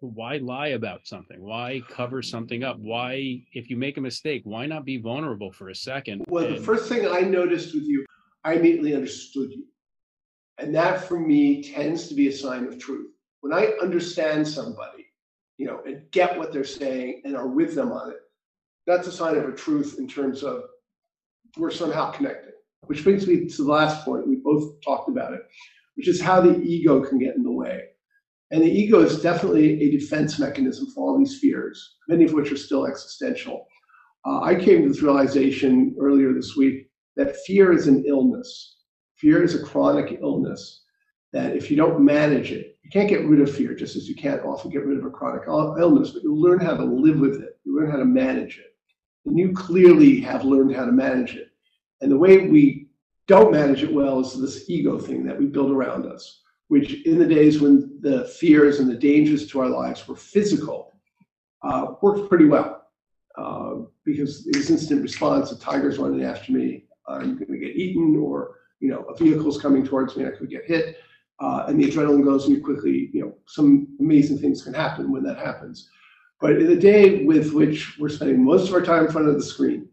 why 0.00 0.36
lie 0.38 0.68
about 0.68 1.06
something 1.06 1.40
why 1.40 1.80
cover 1.88 2.22
something 2.22 2.64
up 2.64 2.76
why 2.80 3.40
if 3.52 3.70
you 3.70 3.76
make 3.76 3.96
a 3.96 4.00
mistake 4.00 4.42
why 4.44 4.66
not 4.66 4.84
be 4.84 4.96
vulnerable 4.96 5.52
for 5.52 5.68
a 5.68 5.74
second 5.74 6.24
Well, 6.28 6.48
the 6.48 6.60
first 6.60 6.88
thing 6.88 7.06
I 7.06 7.20
noticed 7.20 7.72
with 7.72 7.84
you, 7.84 8.04
I 8.44 8.54
immediately 8.54 8.94
understood 8.94 9.52
you. 9.52 9.64
And 10.58 10.74
that 10.74 11.04
for 11.04 11.18
me 11.18 11.62
tends 11.62 12.08
to 12.08 12.14
be 12.14 12.28
a 12.28 12.32
sign 12.32 12.66
of 12.66 12.78
truth. 12.78 13.10
When 13.40 13.52
I 13.52 13.72
understand 13.80 14.46
somebody, 14.46 15.06
you 15.58 15.66
know, 15.66 15.80
and 15.86 16.10
get 16.10 16.38
what 16.38 16.52
they're 16.52 16.64
saying 16.64 17.22
and 17.24 17.36
are 17.36 17.48
with 17.48 17.74
them 17.74 17.92
on 17.92 18.10
it, 18.10 18.20
that's 18.86 19.06
a 19.06 19.12
sign 19.12 19.36
of 19.36 19.48
a 19.48 19.52
truth 19.52 19.96
in 19.98 20.08
terms 20.08 20.42
of 20.42 20.64
we're 21.56 21.70
somehow 21.70 22.10
connected. 22.10 22.52
Which 22.86 23.04
brings 23.04 23.26
me 23.26 23.48
to 23.48 23.62
the 23.62 23.70
last 23.70 24.04
point. 24.04 24.26
We 24.26 24.36
both 24.36 24.80
talked 24.80 25.08
about 25.08 25.32
it, 25.32 25.42
which 25.96 26.08
is 26.08 26.20
how 26.20 26.40
the 26.40 26.60
ego 26.62 27.04
can 27.04 27.18
get 27.18 27.36
in 27.36 27.42
the 27.42 27.50
way. 27.50 27.82
And 28.50 28.62
the 28.62 28.70
ego 28.70 29.00
is 29.00 29.22
definitely 29.22 29.80
a 29.82 29.90
defense 29.90 30.38
mechanism 30.38 30.86
for 30.94 31.08
all 31.08 31.18
these 31.18 31.38
fears, 31.38 31.96
many 32.08 32.24
of 32.24 32.32
which 32.32 32.52
are 32.52 32.56
still 32.56 32.86
existential. 32.86 33.66
Uh, 34.26 34.40
I 34.42 34.54
came 34.54 34.82
to 34.82 34.88
this 34.88 35.02
realization 35.02 35.96
earlier 35.98 36.32
this 36.32 36.54
week 36.56 36.90
that 37.16 37.36
fear 37.46 37.72
is 37.72 37.88
an 37.88 38.04
illness. 38.06 38.76
Fear 39.16 39.42
is 39.42 39.54
a 39.54 39.64
chronic 39.64 40.18
illness 40.20 40.82
that 41.32 41.56
if 41.56 41.70
you 41.70 41.76
don't 41.76 42.04
manage 42.04 42.52
it, 42.52 42.76
you 42.82 42.90
can't 42.90 43.08
get 43.08 43.24
rid 43.24 43.40
of 43.40 43.54
fear 43.54 43.74
just 43.74 43.96
as 43.96 44.08
you 44.08 44.14
can't 44.14 44.44
often 44.44 44.70
get 44.70 44.84
rid 44.84 44.98
of 44.98 45.04
a 45.04 45.10
chronic 45.10 45.42
illness, 45.48 46.10
but 46.10 46.22
you 46.22 46.34
learn 46.34 46.60
how 46.60 46.76
to 46.76 46.84
live 46.84 47.18
with 47.18 47.40
it. 47.40 47.58
You 47.64 47.76
learn 47.76 47.90
how 47.90 47.96
to 47.96 48.04
manage 48.04 48.58
it. 48.58 48.74
And 49.24 49.38
you 49.38 49.52
clearly 49.52 50.20
have 50.20 50.44
learned 50.44 50.74
how 50.74 50.84
to 50.84 50.92
manage 50.92 51.36
it. 51.36 51.48
And 52.00 52.10
the 52.10 52.18
way 52.18 52.48
we 52.48 52.81
don't 53.26 53.52
manage 53.52 53.82
it 53.82 53.92
well 53.92 54.20
is 54.20 54.38
this 54.40 54.68
ego 54.68 54.98
thing 54.98 55.24
that 55.24 55.38
we 55.38 55.46
build 55.46 55.70
around 55.70 56.06
us, 56.06 56.42
which 56.68 57.04
in 57.06 57.18
the 57.18 57.26
days 57.26 57.60
when 57.60 57.98
the 58.00 58.24
fears 58.24 58.80
and 58.80 58.90
the 58.90 58.96
dangers 58.96 59.46
to 59.48 59.60
our 59.60 59.68
lives 59.68 60.06
were 60.08 60.16
physical, 60.16 60.92
uh, 61.62 61.94
worked 62.02 62.28
pretty 62.28 62.46
well 62.46 62.86
uh, 63.38 63.74
because 64.04 64.46
it 64.46 64.56
was 64.56 64.70
instant 64.70 65.02
response. 65.02 65.52
A 65.52 65.58
tiger's 65.58 65.98
running 65.98 66.24
after 66.24 66.52
me. 66.52 66.84
I'm 67.08 67.34
going 67.34 67.52
to 67.52 67.58
get 67.58 67.76
eaten, 67.76 68.16
or 68.16 68.56
you 68.80 68.88
know, 68.88 69.02
a 69.02 69.16
vehicle's 69.16 69.60
coming 69.60 69.84
towards 69.84 70.16
me. 70.16 70.26
I 70.26 70.30
could 70.30 70.50
get 70.50 70.64
hit, 70.64 70.98
uh, 71.40 71.66
and 71.68 71.80
the 71.80 71.90
adrenaline 71.90 72.24
goes, 72.24 72.46
and 72.46 72.56
you 72.56 72.62
quickly, 72.62 73.10
you 73.12 73.20
know, 73.22 73.34
some 73.46 73.88
amazing 74.00 74.38
things 74.38 74.62
can 74.62 74.74
happen 74.74 75.10
when 75.10 75.22
that 75.24 75.38
happens. 75.38 75.88
But 76.40 76.52
in 76.52 76.66
the 76.66 76.76
day 76.76 77.24
with 77.24 77.52
which 77.52 77.98
we're 77.98 78.08
spending 78.08 78.44
most 78.44 78.68
of 78.68 78.74
our 78.74 78.82
time 78.82 79.06
in 79.06 79.12
front 79.12 79.28
of 79.28 79.34
the 79.34 79.42
screen, 79.42 79.88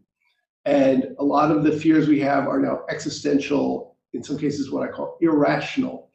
and 0.64 1.14
a 1.18 1.24
lot 1.24 1.50
of 1.50 1.64
the 1.64 1.72
fears 1.72 2.08
we 2.08 2.20
have 2.20 2.46
are 2.46 2.60
now 2.60 2.82
existential, 2.90 3.96
in 4.12 4.22
some 4.22 4.38
cases, 4.38 4.70
what 4.70 4.88
I 4.88 4.92
call 4.92 5.16
irrational. 5.20 6.10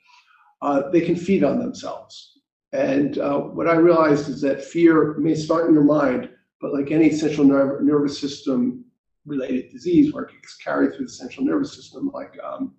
Uh, 0.62 0.89
they 0.91 1.01
can 1.01 1.15
feed 1.15 1.43
on 1.43 1.60
themselves. 1.60 2.39
And 2.71 3.17
uh, 3.19 3.39
what 3.39 3.67
I 3.67 3.75
realized 3.75 4.29
is 4.29 4.41
that 4.41 4.63
fear 4.63 5.15
may 5.17 5.36
start 5.36 5.67
in 5.67 5.73
your 5.73 5.84
mind, 5.84 6.29
but 6.62 6.73
like 6.73 6.91
any 6.91 7.12
central 7.12 7.45
nerve, 7.45 7.81
nervous 7.84 8.19
system 8.19 8.86
related 9.25 9.71
disease 9.71 10.13
where 10.13 10.25
it 10.25 10.34
gets 10.34 10.55
carried 10.58 10.93
through 10.93 11.05
the 11.05 11.12
central 11.12 11.45
nervous 11.45 11.75
system, 11.75 12.12
like 12.13 12.38
um, 12.43 12.75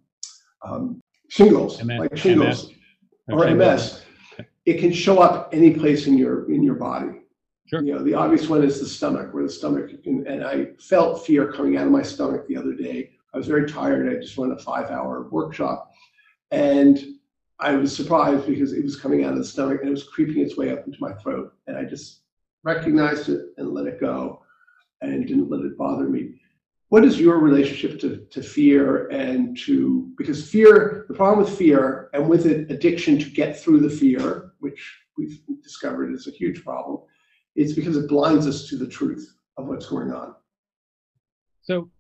um, 0.62 1.00
shingles, 1.28 1.82
MS, 1.82 1.98
like 1.98 2.16
shingles 2.16 2.68
MS. 2.68 2.76
or. 3.28 3.54
MS, 3.54 4.02
it 4.66 4.80
can 4.80 4.92
show 4.92 5.18
up 5.18 5.50
any 5.52 5.72
place 5.72 6.06
in 6.06 6.18
your 6.18 6.50
in 6.52 6.62
your 6.62 6.74
body. 6.74 7.20
Sure. 7.66 7.82
You 7.82 7.94
know, 7.94 8.02
the 8.02 8.14
obvious 8.14 8.48
one 8.48 8.62
is 8.62 8.80
the 8.80 8.86
stomach, 8.86 9.34
where 9.34 9.42
the 9.42 9.50
stomach 9.50 9.90
can, 10.04 10.26
and 10.26 10.44
I 10.44 10.68
felt 10.78 11.26
fear 11.26 11.52
coming 11.52 11.76
out 11.76 11.86
of 11.86 11.92
my 11.92 12.02
stomach 12.02 12.46
the 12.46 12.56
other 12.56 12.74
day. 12.74 13.10
I 13.34 13.38
was 13.38 13.48
very 13.48 13.68
tired. 13.68 14.08
I 14.08 14.20
just 14.20 14.38
run 14.38 14.52
a 14.52 14.58
five-hour 14.58 15.28
workshop, 15.30 15.92
and 16.52 17.04
I 17.58 17.74
was 17.74 17.94
surprised 17.94 18.46
because 18.46 18.72
it 18.72 18.84
was 18.84 19.00
coming 19.00 19.24
out 19.24 19.32
of 19.32 19.38
the 19.38 19.44
stomach 19.44 19.80
and 19.80 19.88
it 19.88 19.92
was 19.92 20.04
creeping 20.04 20.42
its 20.42 20.56
way 20.56 20.70
up 20.70 20.86
into 20.86 20.98
my 21.00 21.12
throat, 21.14 21.52
and 21.66 21.76
I 21.76 21.84
just 21.84 22.20
recognized 22.62 23.28
it 23.28 23.46
and 23.56 23.72
let 23.74 23.86
it 23.86 24.00
go, 24.00 24.42
and 25.00 25.26
didn't 25.26 25.50
let 25.50 25.64
it 25.64 25.76
bother 25.76 26.08
me 26.08 26.40
what 26.88 27.04
is 27.04 27.18
your 27.18 27.38
relationship 27.38 27.98
to, 28.00 28.24
to 28.30 28.42
fear 28.42 29.08
and 29.08 29.56
to 29.58 30.10
because 30.16 30.48
fear 30.48 31.04
the 31.08 31.14
problem 31.14 31.44
with 31.44 31.58
fear 31.58 32.10
and 32.12 32.28
with 32.28 32.46
it 32.46 32.70
addiction 32.70 33.18
to 33.18 33.28
get 33.28 33.58
through 33.58 33.80
the 33.80 33.90
fear 33.90 34.52
which 34.60 34.98
we've 35.18 35.40
discovered 35.62 36.12
is 36.12 36.26
a 36.26 36.30
huge 36.30 36.62
problem 36.64 37.00
is 37.56 37.74
because 37.74 37.96
it 37.96 38.08
blinds 38.08 38.46
us 38.46 38.68
to 38.68 38.76
the 38.76 38.86
truth 38.86 39.34
of 39.56 39.66
what's 39.66 39.86
going 39.86 40.12
on 40.12 40.34
so 41.62 41.90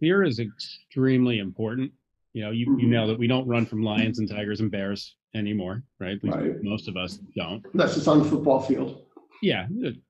fear 0.00 0.22
is 0.22 0.38
extremely 0.38 1.38
important 1.38 1.90
you 2.32 2.44
know 2.44 2.50
you, 2.50 2.66
mm-hmm. 2.66 2.80
you 2.80 2.86
know 2.88 3.06
that 3.06 3.18
we 3.18 3.26
don't 3.26 3.46
run 3.46 3.66
from 3.66 3.82
lions 3.82 4.18
and 4.18 4.28
tigers 4.28 4.60
and 4.60 4.70
bears 4.70 5.16
anymore 5.34 5.82
right, 6.00 6.18
right. 6.22 6.62
most 6.62 6.88
of 6.88 6.96
us 6.96 7.18
don't 7.36 7.64
unless 7.72 7.96
it's 7.96 8.06
on 8.06 8.22
the 8.22 8.24
football 8.24 8.60
field 8.60 9.02
yeah 9.42 9.66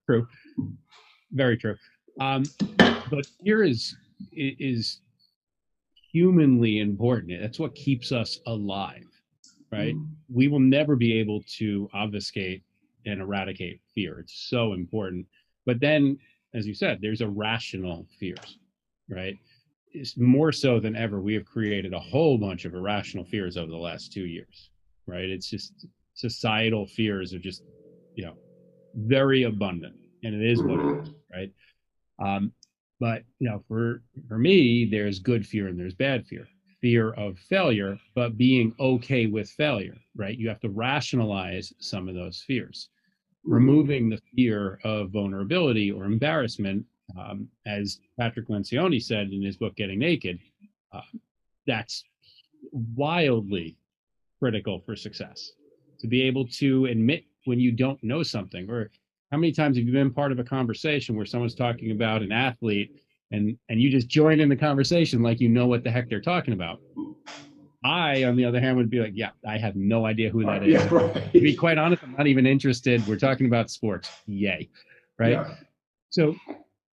true 0.07 0.27
very 1.33 1.57
true 1.57 1.77
um, 2.21 2.45
but 3.11 3.27
fear 3.45 3.63
is 3.63 3.95
is 4.33 5.01
humanly 6.13 6.81
important. 6.81 7.41
That's 7.41 7.59
what 7.59 7.75
keeps 7.75 8.13
us 8.13 8.41
alive, 8.47 9.07
right? 9.71 9.95
Mm. 9.95 10.09
We 10.33 10.49
will 10.49 10.61
never 10.61 10.97
be 10.97 11.19
able 11.19 11.43
to 11.59 11.89
obfuscate 11.93 12.63
and 13.07 13.21
eradicate 13.21 13.81
fear. 13.95 14.21
It's 14.21 14.49
so 14.49 14.73
important. 14.75 15.27
But 15.65 15.81
then, 15.81 16.19
as 16.55 16.67
you 16.67 16.75
said, 16.75 17.01
there's 17.01 17.21
irrational 17.23 18.07
fears, 18.19 18.59
right? 19.09 19.37
It's 19.93 20.17
more 20.17 20.53
so 20.53 20.81
than 20.81 20.97
ever. 20.97 21.21
We 21.21 21.35
have 21.35 21.47
created 21.47 21.95
a 21.95 21.99
whole 22.01 22.39
bunch 22.39 22.65
of 22.65 22.75
irrational 22.75 23.25
fears 23.25 23.57
over 23.57 23.71
the 23.71 23.77
last 23.79 24.13
two 24.13 24.27
years, 24.27 24.71
right? 25.07 25.29
It's 25.29 25.49
just 25.49 25.87
societal 26.15 26.87
fears 26.87 27.33
are 27.35 27.39
just, 27.39 27.63
you 28.15 28.25
know, 28.27 28.35
very 28.95 29.45
abundant, 29.45 29.97
and 30.25 30.35
it 30.35 30.43
is 30.43 30.65
what 30.65 30.81
it 30.81 30.89
is, 30.89 31.11
right? 31.33 31.53
Um, 32.19 32.53
but 33.01 33.25
you 33.39 33.49
know, 33.49 33.63
for 33.69 34.03
for 34.29 34.39
me, 34.39 34.87
there's 34.91 35.19
good 35.19 35.47
fear 35.47 35.69
and 35.69 35.79
there's 35.79 35.95
bad 35.95 36.27
fear. 36.27 36.49
Fear 36.81 37.13
of 37.13 37.39
failure, 37.39 37.99
but 38.15 38.37
being 38.39 38.75
okay 38.79 39.27
with 39.27 39.51
failure, 39.51 39.97
right? 40.15 40.39
You 40.39 40.49
have 40.49 40.61
to 40.61 40.71
rationalize 40.71 41.73
some 41.81 42.09
of 42.09 42.15
those 42.15 42.43
fears. 42.47 42.89
Removing 43.47 44.09
the 44.09 44.21
fear 44.35 44.81
of 44.85 45.11
vulnerability 45.11 45.91
or 45.91 46.05
embarrassment, 46.05 46.85
um, 47.19 47.49
as 47.65 48.01
Patrick 48.19 48.49
Lencioni 48.49 49.01
said 49.03 49.31
in 49.31 49.43
his 49.43 49.57
book 49.57 49.77
Getting 49.77 50.01
Naked, 50.01 50.39
uh, 50.93 51.01
that's 51.67 52.05
wildly 52.73 53.77
critical 54.39 54.81
for 54.85 54.97
success. 54.97 55.53
To 56.01 56.09
be 56.09 56.23
able 56.23 56.47
to 56.49 56.87
admit 56.87 57.25
when 57.45 57.61
you 57.61 57.73
don't 57.73 58.03
know 58.03 58.23
something 58.23 58.69
or 58.69 58.91
how 59.31 59.39
many 59.39 59.53
times 59.53 59.77
have 59.77 59.87
you 59.87 59.93
been 59.93 60.13
part 60.13 60.33
of 60.33 60.39
a 60.39 60.45
conversation 60.45 61.17
where 61.17 61.27
someone's 61.27 61.55
talking 61.55 61.93
about 61.93 62.23
an 62.23 62.33
athlete 62.33 63.01
and 63.33 63.57
and 63.69 63.81
you 63.81 63.91
just 63.91 64.09
join 64.09 64.41
in 64.41 64.49
the 64.49 64.57
conversation 64.57 65.23
like 65.23 65.41
you 65.41 65.49
know 65.49 65.67
what 65.67 65.83
the 65.83 65.91
heck 65.91 66.09
they're 66.09 66.21
talking 66.21 66.55
about 66.55 66.81
i 67.85 68.25
on 68.25 68.37
the 68.37 68.45
other 68.45 68.61
hand 68.61 68.77
would 68.77 68.91
be 68.91 69.01
like 69.01 69.13
yeah 69.15 69.31
i 69.47 69.57
have 69.59 69.77
no 69.77 70.07
idea 70.07 70.31
who 70.31 70.45
that 70.45 70.63
is. 70.67 70.73
yeah, 70.75 70.89
right. 70.95 71.33
to 71.33 71.41
be 71.41 71.55
quite 71.55 71.79
honest 71.79 72.03
i'm 72.03 72.13
not 72.13 72.27
even 72.27 72.47
interested. 72.47 73.07
We're 73.07 73.17
talking 73.19 73.47
about 73.47 73.71
sports. 73.71 74.11
Yay. 74.27 74.69
Right? 75.19 75.33
Yeah. 75.33 75.55
so 76.11 76.35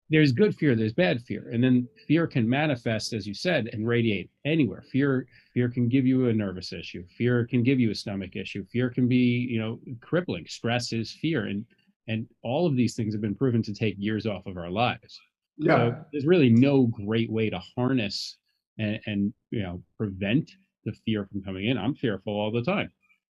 there's 0.10 0.32
good 0.32 0.56
fear 0.56 0.76
there's 0.76 0.94
bad 0.94 1.22
fear. 1.22 1.50
And 1.52 1.64
then 1.64 1.88
fear 2.08 2.28
can 2.28 2.48
manifest 2.48 3.14
as 3.14 3.26
you 3.26 3.34
said 3.34 3.70
and 3.74 3.88
radiate 3.88 4.30
anywhere. 4.46 4.84
Fear 4.92 5.28
fear 5.54 5.70
can 5.70 5.88
give 5.88 6.06
you 6.06 6.28
a 6.30 6.34
nervous 6.34 6.74
issue. 6.74 7.04
Fear 7.18 7.48
can 7.48 7.64
give 7.64 7.80
you 7.80 7.90
a 7.92 7.96
stomach 7.96 8.36
issue. 8.36 8.66
Fear 8.72 8.90
can 8.92 9.08
be 9.08 9.48
you 9.50 9.60
know 9.60 9.80
crippling. 10.02 10.46
Stress 10.48 10.94
is 10.94 11.12
fear. 11.22 11.46
And 11.46 11.66
and 12.08 12.28
all 12.44 12.68
of 12.68 12.76
these 12.76 12.96
things 12.96 13.14
have 13.14 13.22
been 13.22 13.36
proven 13.36 13.64
to 13.64 13.74
take 13.74 13.96
years 13.98 14.26
off 14.26 14.46
of 14.46 14.58
our 14.58 14.70
lives. 14.70 15.20
Yeah. 15.58 15.78
So 15.78 15.96
there's 16.12 16.26
really 16.26 16.50
no 16.50 16.88
great 16.88 17.32
way 17.32 17.50
to 17.50 17.60
harness 17.76 18.38
and, 18.78 19.00
and 19.06 19.34
you 19.52 19.62
know 19.64 19.82
prevent 19.98 20.52
the 20.86 20.94
fear 21.06 21.26
from 21.32 21.42
coming 21.42 21.68
in. 21.68 21.78
I'm 21.78 21.96
fearful 21.96 22.34
all 22.34 22.52
the 22.52 22.64
time, 22.64 22.92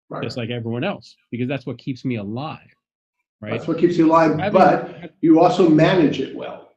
right. 0.09 0.23
just 0.23 0.37
like 0.37 0.51
everyone 0.51 0.85
else, 0.85 1.17
because 1.31 1.49
that's 1.49 1.67
what 1.67 1.79
keeps 1.79 2.05
me 2.05 2.17
alive. 2.17 2.75
Right. 3.41 3.53
That's 3.53 3.69
what 3.69 3.79
keeps 3.79 3.97
you 3.97 4.07
alive, 4.07 4.53
but 4.53 5.13
you 5.21 5.41
also 5.41 5.69
manage 5.69 6.21
it 6.21 6.35
well. 6.35 6.73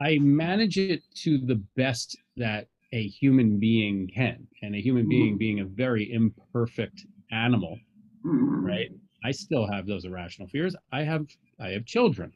I 0.00 0.18
manage 0.20 0.78
it 0.78 1.02
to 1.22 1.38
the 1.38 1.56
best 1.76 2.16
that 2.36 2.68
a 2.92 3.06
human 3.08 3.58
being 3.58 4.08
can, 4.14 4.46
and 4.62 4.74
a 4.74 4.80
human 4.80 5.08
being 5.08 5.34
mm. 5.34 5.38
being 5.38 5.60
a 5.60 5.64
very 5.64 6.12
imperfect 6.12 7.04
animal, 7.32 7.78
mm. 8.24 8.62
right? 8.64 8.90
I 9.24 9.32
still 9.32 9.66
have 9.66 9.86
those 9.86 10.04
irrational 10.04 10.48
fears. 10.48 10.76
I 10.92 11.02
have 11.02 11.26
I 11.60 11.70
have 11.70 11.84
children. 11.84 12.32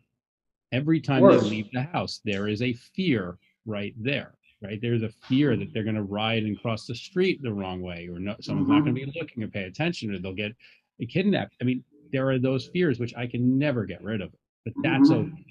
Every 0.72 1.00
time 1.00 1.22
they 1.22 1.36
leave 1.36 1.70
the 1.72 1.82
house, 1.82 2.20
there 2.24 2.48
is 2.48 2.62
a 2.62 2.72
fear 2.72 3.38
right 3.66 3.94
there. 3.96 4.34
Right 4.62 4.80
there's 4.80 5.02
a 5.02 5.10
fear 5.28 5.56
that 5.56 5.72
they're 5.72 5.84
going 5.84 5.96
to 5.96 6.02
ride 6.02 6.44
and 6.44 6.60
cross 6.60 6.86
the 6.86 6.94
street 6.94 7.40
the 7.42 7.52
wrong 7.52 7.82
way, 7.82 8.08
or 8.08 8.18
no, 8.18 8.36
someone's 8.40 8.68
mm-hmm. 8.68 8.76
not 8.76 8.84
going 8.84 8.94
to 8.94 9.06
be 9.06 9.12
looking 9.18 9.42
or 9.42 9.48
pay 9.48 9.64
attention, 9.64 10.14
or 10.14 10.18
they'll 10.18 10.32
get 10.32 10.52
kidnapped. 11.08 11.54
I 11.60 11.64
mean, 11.64 11.82
there 12.12 12.28
are 12.30 12.38
those 12.38 12.68
fears 12.68 12.98
which 12.98 13.14
I 13.16 13.26
can 13.26 13.58
never 13.58 13.84
get 13.84 14.02
rid 14.02 14.20
of, 14.20 14.30
but 14.64 14.74
that's 14.82 15.10
mm-hmm. 15.10 15.32
okay. 15.32 15.44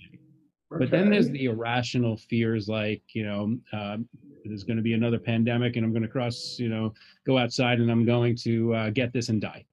But 0.73 0.89
then 0.89 1.09
there's 1.09 1.29
the 1.29 1.45
irrational 1.45 2.15
fears 2.15 2.69
like, 2.69 3.01
you 3.13 3.25
know, 3.25 3.57
um, 3.73 4.07
there's 4.45 4.63
going 4.63 4.77
to 4.77 4.83
be 4.83 4.93
another 4.93 5.19
pandemic 5.19 5.75
and 5.75 5.85
I'm 5.85 5.91
going 5.91 6.03
to 6.03 6.07
cross, 6.07 6.55
you 6.59 6.69
know, 6.69 6.93
go 7.27 7.37
outside 7.37 7.81
and 7.81 7.91
I'm 7.91 8.05
going 8.05 8.37
to 8.43 8.73
uh, 8.73 8.89
get 8.91 9.11
this 9.11 9.27
and 9.27 9.41
die 9.41 9.65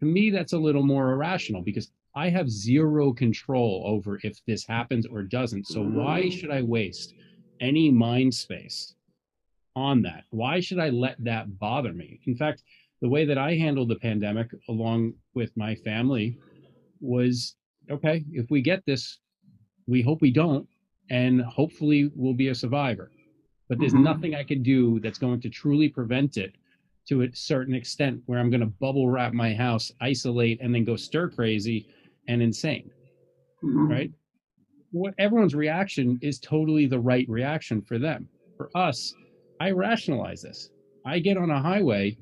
to 0.00 0.06
me 0.06 0.30
that's 0.30 0.54
a 0.54 0.58
little 0.58 0.82
more 0.82 1.12
irrational 1.12 1.62
because 1.62 1.92
i 2.14 2.28
have 2.28 2.50
zero 2.50 3.12
control 3.12 3.82
over 3.86 4.18
if 4.24 4.40
this 4.46 4.66
happens 4.66 5.06
or 5.06 5.22
doesn't 5.22 5.66
so 5.66 5.82
why 5.82 6.22
mm. 6.22 6.32
should 6.32 6.50
i 6.50 6.60
waste 6.60 7.14
any 7.60 7.90
mind 7.90 8.34
space 8.34 8.94
on 9.76 10.02
that 10.02 10.24
why 10.30 10.60
should 10.60 10.78
i 10.78 10.88
let 10.88 11.16
that 11.22 11.58
bother 11.58 11.92
me 11.92 12.20
in 12.26 12.36
fact 12.36 12.62
the 13.00 13.08
way 13.08 13.24
that 13.24 13.38
i 13.38 13.54
handled 13.54 13.88
the 13.88 13.96
pandemic 13.96 14.48
along 14.68 15.12
with 15.34 15.56
my 15.56 15.74
family 15.76 16.36
was 17.00 17.56
okay 17.90 18.24
if 18.32 18.50
we 18.50 18.60
get 18.60 18.84
this 18.86 19.18
we 19.86 20.02
hope 20.02 20.20
we 20.20 20.32
don't 20.32 20.66
and 21.10 21.40
hopefully 21.42 22.10
we'll 22.14 22.34
be 22.34 22.48
a 22.48 22.54
survivor 22.54 23.10
but 23.68 23.78
there's 23.78 23.92
mm-hmm. 23.92 24.04
nothing 24.04 24.34
i 24.34 24.42
can 24.42 24.62
do 24.62 24.98
that's 25.00 25.18
going 25.18 25.40
to 25.40 25.48
truly 25.48 25.88
prevent 25.88 26.36
it 26.36 26.54
to 27.10 27.22
a 27.22 27.34
certain 27.34 27.74
extent 27.74 28.22
where 28.26 28.38
I'm 28.38 28.50
going 28.50 28.60
to 28.60 28.66
bubble 28.66 29.08
wrap 29.08 29.32
my 29.32 29.52
house, 29.52 29.90
isolate, 30.00 30.60
and 30.60 30.74
then 30.74 30.84
go 30.84 30.94
stir 30.94 31.28
crazy 31.28 31.88
and 32.28 32.40
insane. 32.40 32.90
Mm-hmm. 33.64 33.90
Right? 33.90 34.10
What 34.92 35.14
everyone's 35.18 35.54
reaction 35.54 36.18
is 36.20 36.38
totally 36.38 36.86
the 36.86 36.98
right 36.98 37.28
reaction 37.28 37.80
for 37.80 37.98
them. 37.98 38.28
For 38.56 38.70
us, 38.74 39.14
I 39.60 39.70
rationalize 39.70 40.42
this. 40.42 40.70
I 41.04 41.18
get 41.18 41.36
on 41.36 41.50
a 41.50 41.60
highway 41.60 42.16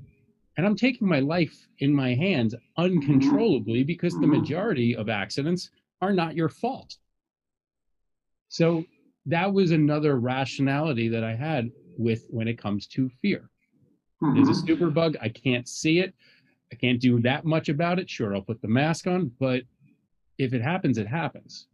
and 0.56 0.66
I'm 0.66 0.76
taking 0.76 1.08
my 1.08 1.20
life 1.20 1.68
in 1.78 1.94
my 1.94 2.14
hands 2.14 2.54
uncontrollably 2.76 3.84
because 3.84 4.14
the 4.14 4.26
majority 4.26 4.94
of 4.94 5.08
accidents 5.08 5.70
are 6.02 6.12
not 6.12 6.34
your 6.34 6.48
fault. 6.48 6.96
So 8.48 8.84
that 9.26 9.52
was 9.52 9.70
another 9.70 10.18
rationality 10.18 11.08
that 11.08 11.22
I 11.22 11.34
had 11.34 11.70
with 11.96 12.26
when 12.30 12.48
it 12.48 12.58
comes 12.58 12.86
to 12.88 13.08
fear. 13.22 13.48
There's 14.20 14.48
a 14.48 14.52
mm-hmm. 14.52 14.66
super 14.66 14.90
bug. 14.90 15.16
I 15.20 15.28
can't 15.28 15.68
see 15.68 16.00
it. 16.00 16.12
I 16.72 16.74
can't 16.74 17.00
do 17.00 17.20
that 17.20 17.44
much 17.44 17.68
about 17.68 17.98
it. 17.98 18.10
Sure, 18.10 18.34
I'll 18.34 18.42
put 18.42 18.60
the 18.60 18.68
mask 18.68 19.06
on, 19.06 19.30
but 19.38 19.62
if 20.38 20.52
it 20.52 20.62
happens, 20.62 20.98
it 20.98 21.06
happens. 21.06 21.68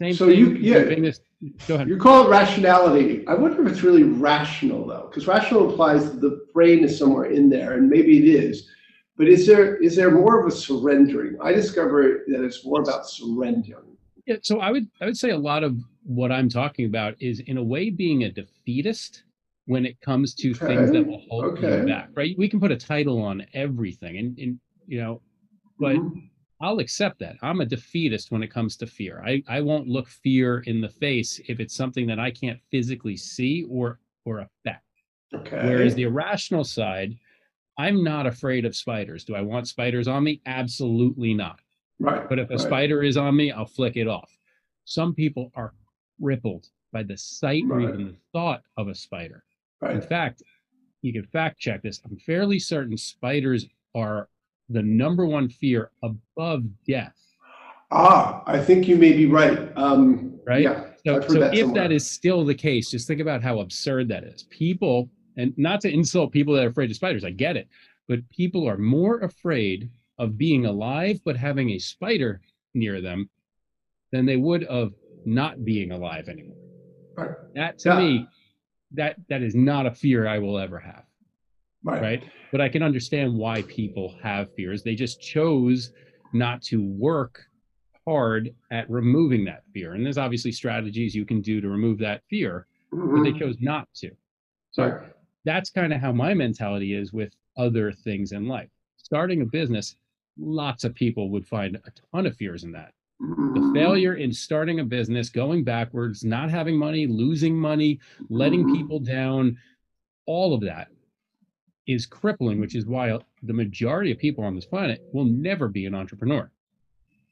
Same 0.00 0.14
so 0.14 0.28
thing. 0.28 0.38
You, 0.38 0.52
yeah, 0.54 0.78
this, 0.84 1.20
go 1.68 1.74
ahead. 1.74 1.86
You 1.86 1.98
call 1.98 2.24
it 2.24 2.30
rationality. 2.30 3.22
I 3.26 3.34
wonder 3.34 3.60
if 3.60 3.70
it's 3.70 3.82
really 3.82 4.04
rational 4.04 4.86
though, 4.86 5.08
because 5.10 5.26
rational 5.26 5.68
implies 5.68 6.10
that 6.10 6.22
the 6.22 6.46
brain 6.54 6.84
is 6.84 6.98
somewhere 6.98 7.26
in 7.26 7.50
there, 7.50 7.74
and 7.74 7.90
maybe 7.90 8.16
it 8.16 8.24
is. 8.24 8.70
But 9.18 9.28
is 9.28 9.46
there 9.46 9.76
is 9.76 9.96
there 9.96 10.10
more 10.10 10.40
of 10.40 10.50
a 10.50 10.56
surrendering? 10.56 11.36
I 11.42 11.52
discover 11.52 12.24
that 12.28 12.42
it's 12.42 12.64
more 12.64 12.80
about 12.80 13.10
surrendering. 13.10 13.94
Yeah, 14.24 14.36
so 14.40 14.60
I 14.60 14.70
would 14.70 14.88
I 15.02 15.04
would 15.04 15.18
say 15.18 15.32
a 15.32 15.38
lot 15.38 15.64
of 15.64 15.76
what 16.02 16.32
I'm 16.32 16.48
talking 16.48 16.86
about 16.86 17.14
is 17.20 17.40
in 17.40 17.58
a 17.58 17.62
way 17.62 17.90
being 17.90 18.24
a 18.24 18.32
defeatist 18.32 19.24
when 19.66 19.84
it 19.84 20.00
comes 20.00 20.34
to 20.36 20.52
okay. 20.52 20.66
things 20.66 20.92
that 20.92 21.06
will 21.06 21.22
hold 21.28 21.44
okay. 21.44 21.80
you 21.80 21.86
back, 21.86 22.08
right? 22.14 22.34
We 22.38 22.48
can 22.48 22.58
put 22.58 22.72
a 22.72 22.76
title 22.76 23.20
on 23.20 23.44
everything, 23.52 24.16
and, 24.16 24.38
and 24.38 24.60
you 24.86 24.98
know, 24.98 25.20
but 25.78 25.96
mm-hmm. 25.96 26.20
I'll 26.60 26.78
accept 26.78 27.18
that. 27.20 27.36
I'm 27.42 27.60
a 27.60 27.66
defeatist 27.66 28.30
when 28.30 28.42
it 28.42 28.52
comes 28.52 28.76
to 28.78 28.86
fear. 28.86 29.22
I, 29.24 29.42
I 29.48 29.60
won't 29.60 29.88
look 29.88 30.08
fear 30.08 30.60
in 30.60 30.80
the 30.80 30.88
face 30.88 31.40
if 31.48 31.58
it's 31.58 31.74
something 31.74 32.06
that 32.06 32.18
I 32.18 32.30
can't 32.30 32.60
physically 32.70 33.16
see 33.16 33.64
or 33.68 33.98
or 34.24 34.40
affect. 34.40 34.84
Okay. 35.34 35.62
Whereas 35.64 35.94
the 35.94 36.02
irrational 36.02 36.64
side 36.64 37.16
I'm 37.80 38.04
not 38.04 38.26
afraid 38.26 38.66
of 38.66 38.76
spiders. 38.76 39.24
Do 39.24 39.34
I 39.34 39.40
want 39.40 39.66
spiders 39.66 40.06
on 40.06 40.24
me? 40.24 40.42
Absolutely 40.44 41.32
not. 41.32 41.60
Right. 41.98 42.28
But 42.28 42.38
if 42.38 42.50
a 42.50 42.54
right. 42.54 42.60
spider 42.60 43.02
is 43.02 43.16
on 43.16 43.34
me, 43.34 43.52
I'll 43.52 43.64
flick 43.64 43.96
it 43.96 44.06
off. 44.06 44.30
Some 44.84 45.14
people 45.14 45.50
are 45.54 45.72
crippled 46.22 46.66
by 46.92 47.04
the 47.04 47.16
sight 47.16 47.62
or 47.70 47.80
even 47.80 48.04
the 48.04 48.16
thought 48.32 48.62
of 48.76 48.88
a 48.88 48.94
spider. 48.94 49.44
Right. 49.80 49.94
In 49.94 50.02
fact, 50.02 50.42
you 51.00 51.12
can 51.12 51.24
fact 51.24 51.58
check 51.58 51.82
this. 51.82 52.02
I'm 52.04 52.18
fairly 52.18 52.58
certain 52.58 52.98
spiders 52.98 53.66
are 53.94 54.28
the 54.70 54.82
number 54.82 55.26
one 55.26 55.48
fear 55.48 55.90
above 56.02 56.64
death. 56.86 57.14
Ah, 57.90 58.42
I 58.46 58.60
think 58.62 58.86
you 58.86 58.96
may 58.96 59.12
be 59.12 59.26
right. 59.26 59.70
Um, 59.76 60.26
Right? 60.46 60.62
Yeah. 60.62 60.86
So, 61.04 61.20
so 61.20 61.34
that 61.40 61.54
if 61.54 61.60
somewhere. 61.60 61.82
that 61.82 61.92
is 61.92 62.08
still 62.08 62.44
the 62.44 62.54
case, 62.54 62.90
just 62.90 63.06
think 63.06 63.20
about 63.20 63.42
how 63.42 63.60
absurd 63.60 64.08
that 64.08 64.24
is. 64.24 64.44
People, 64.44 65.08
and 65.36 65.52
not 65.56 65.80
to 65.82 65.92
insult 65.92 66.32
people 66.32 66.54
that 66.54 66.64
are 66.64 66.68
afraid 66.70 66.90
of 66.90 66.96
spiders, 66.96 67.24
I 67.24 67.30
get 67.30 67.56
it, 67.56 67.68
but 68.08 68.28
people 68.30 68.68
are 68.68 68.76
more 68.78 69.20
afraid 69.20 69.90
of 70.18 70.36
being 70.36 70.66
alive 70.66 71.20
but 71.24 71.36
having 71.36 71.70
a 71.70 71.78
spider 71.78 72.40
near 72.74 73.00
them 73.00 73.28
than 74.12 74.26
they 74.26 74.36
would 74.36 74.64
of 74.64 74.92
not 75.24 75.64
being 75.64 75.92
alive 75.92 76.28
anymore. 76.28 76.56
Right. 77.16 77.30
That 77.54 77.78
to 77.80 77.88
Yeah. 77.90 77.98
me, 77.98 78.26
that 78.92 79.16
that 79.28 79.42
is 79.42 79.54
not 79.54 79.86
a 79.86 79.90
fear 79.90 80.26
I 80.26 80.38
will 80.38 80.58
ever 80.58 80.78
have. 80.78 81.04
Right. 81.82 82.02
right? 82.02 82.24
But 82.52 82.60
I 82.60 82.68
can 82.68 82.82
understand 82.82 83.34
why 83.34 83.62
people 83.62 84.14
have 84.22 84.52
fears. 84.54 84.82
They 84.82 84.94
just 84.94 85.20
chose 85.20 85.92
not 86.32 86.62
to 86.62 86.82
work 86.82 87.42
hard 88.06 88.54
at 88.70 88.90
removing 88.90 89.44
that 89.44 89.62
fear. 89.72 89.94
And 89.94 90.04
there's 90.04 90.18
obviously 90.18 90.52
strategies 90.52 91.14
you 91.14 91.24
can 91.24 91.40
do 91.40 91.60
to 91.60 91.68
remove 91.68 91.98
that 91.98 92.22
fear, 92.28 92.66
but 92.90 93.22
they 93.22 93.32
Mhm. 93.32 93.38
chose 93.38 93.56
not 93.60 93.88
to. 93.94 94.10
So 94.72 94.84
Right. 94.90 95.12
that's 95.44 95.70
kind 95.70 95.92
of 95.92 96.00
how 96.00 96.12
my 96.12 96.34
mentality 96.34 96.94
is 96.94 97.12
with 97.12 97.34
other 97.56 97.92
things 97.92 98.32
in 98.32 98.46
life. 98.46 98.70
Starting 98.96 99.42
a 99.42 99.46
business, 99.46 99.96
lots 100.38 100.84
of 100.84 100.94
people 100.94 101.30
would 101.30 101.46
find 101.46 101.76
a 101.76 101.90
ton 102.12 102.26
of 102.26 102.36
fears 102.36 102.64
in 102.64 102.72
that. 102.72 102.94
The 103.52 103.60
Mhm. 103.60 103.72
failure 103.72 104.14
in 104.14 104.32
starting 104.32 104.80
a 104.80 104.84
business, 104.84 105.28
going 105.28 105.64
backwards, 105.64 106.24
not 106.24 106.50
having 106.50 106.76
money, 106.76 107.06
losing 107.06 107.56
money, 107.56 108.00
letting 108.28 108.64
Mhm. 108.64 108.72
people 108.72 109.00
down, 109.00 109.58
all 110.26 110.54
of 110.54 110.60
that 110.62 110.88
is 111.92 112.06
crippling, 112.06 112.60
which 112.60 112.74
is 112.74 112.86
why 112.86 113.18
the 113.42 113.52
majority 113.52 114.12
of 114.12 114.18
people 114.18 114.44
on 114.44 114.54
this 114.54 114.66
planet 114.66 115.00
will 115.12 115.24
never 115.24 115.68
be 115.68 115.86
an 115.86 115.94
entrepreneur. 115.94 116.50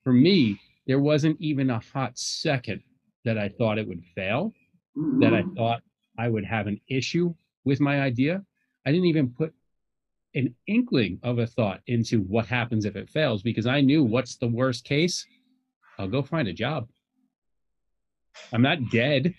For 0.04 0.12
me, 0.12 0.58
there 0.86 1.00
wasn't 1.00 1.40
even 1.40 1.70
a 1.70 1.80
hot 1.80 2.18
second 2.18 2.82
that 3.24 3.38
I 3.38 3.48
thought 3.48 3.78
it 3.78 3.86
would 3.86 4.04
fail, 4.14 4.54
that 5.20 5.34
I 5.34 5.42
Mhm. 5.42 5.54
thought 5.54 5.82
I 6.16 6.28
would 6.28 6.44
have 6.44 6.66
an 6.66 6.80
issue 6.88 7.34
with 7.64 7.80
my 7.80 8.00
idea. 8.00 8.44
I 8.84 8.92
didn't 8.92 9.06
even 9.06 9.30
put 9.30 9.54
an 10.34 10.54
inkling 10.66 11.18
of 11.22 11.38
a 11.38 11.46
thought 11.46 11.82
into 11.86 12.22
what 12.22 12.46
happens 12.46 12.84
if 12.84 12.96
it 12.96 13.10
fails 13.10 13.42
because 13.42 13.66
I 13.66 13.80
knew 13.80 14.02
what's 14.02 14.36
the 14.36 14.48
worst 14.48 14.84
case. 14.84 15.26
I'll 15.98 16.08
go 16.08 16.22
find 16.22 16.48
a 16.48 16.52
job. 16.52 16.88
I'm 18.52 18.62
not 18.62 18.90
dead 18.90 19.34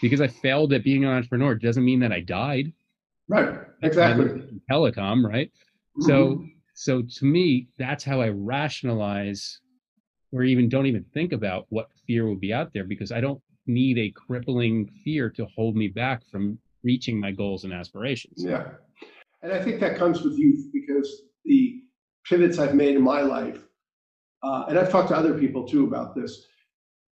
because 0.00 0.20
I 0.20 0.28
failed 0.28 0.72
at 0.72 0.84
being 0.84 1.04
an 1.04 1.10
entrepreneur. 1.10 1.52
It 1.52 1.62
doesn't 1.62 1.84
mean 1.84 2.00
that 2.00 2.12
I 2.12 2.20
died. 2.20 2.72
Right. 3.28 3.60
Exactly. 3.82 4.60
Telecom, 4.70 5.24
right? 5.24 5.50
So, 6.00 6.36
Mhm. 6.36 6.52
so 6.74 7.02
to 7.02 7.24
me, 7.24 7.68
that's 7.78 8.04
how 8.04 8.20
I 8.20 8.28
rationalize, 8.28 9.60
or 10.32 10.42
even 10.44 10.68
don't 10.68 10.86
even 10.86 11.04
think 11.14 11.32
about 11.32 11.66
what 11.70 11.88
fear 12.06 12.28
would 12.28 12.40
be 12.40 12.52
out 12.52 12.72
there 12.72 12.84
because 12.84 13.12
I 13.12 13.20
don't 13.20 13.42
need 13.66 13.98
a 13.98 14.10
crippling 14.10 14.86
fear 15.04 15.30
to 15.30 15.46
hold 15.46 15.76
me 15.76 15.88
back 15.88 16.24
from 16.26 16.58
reaching 16.82 17.18
my 17.18 17.32
goals 17.32 17.64
and 17.64 17.72
aspirations. 17.72 18.44
Yeah. 18.44 18.72
And 19.42 19.52
I 19.52 19.62
think 19.62 19.80
that 19.80 19.96
comes 19.96 20.22
with 20.22 20.38
youth 20.38 20.70
because 20.72 21.22
the 21.44 21.82
pivots 22.28 22.58
I've 22.58 22.74
made 22.74 22.96
in 22.96 23.02
my 23.02 23.22
life, 23.22 23.62
uh, 24.42 24.66
and 24.68 24.78
I've 24.78 24.90
talked 24.90 25.08
to 25.08 25.16
other 25.16 25.38
people 25.38 25.66
too 25.66 25.86
about 25.86 26.14
this, 26.14 26.46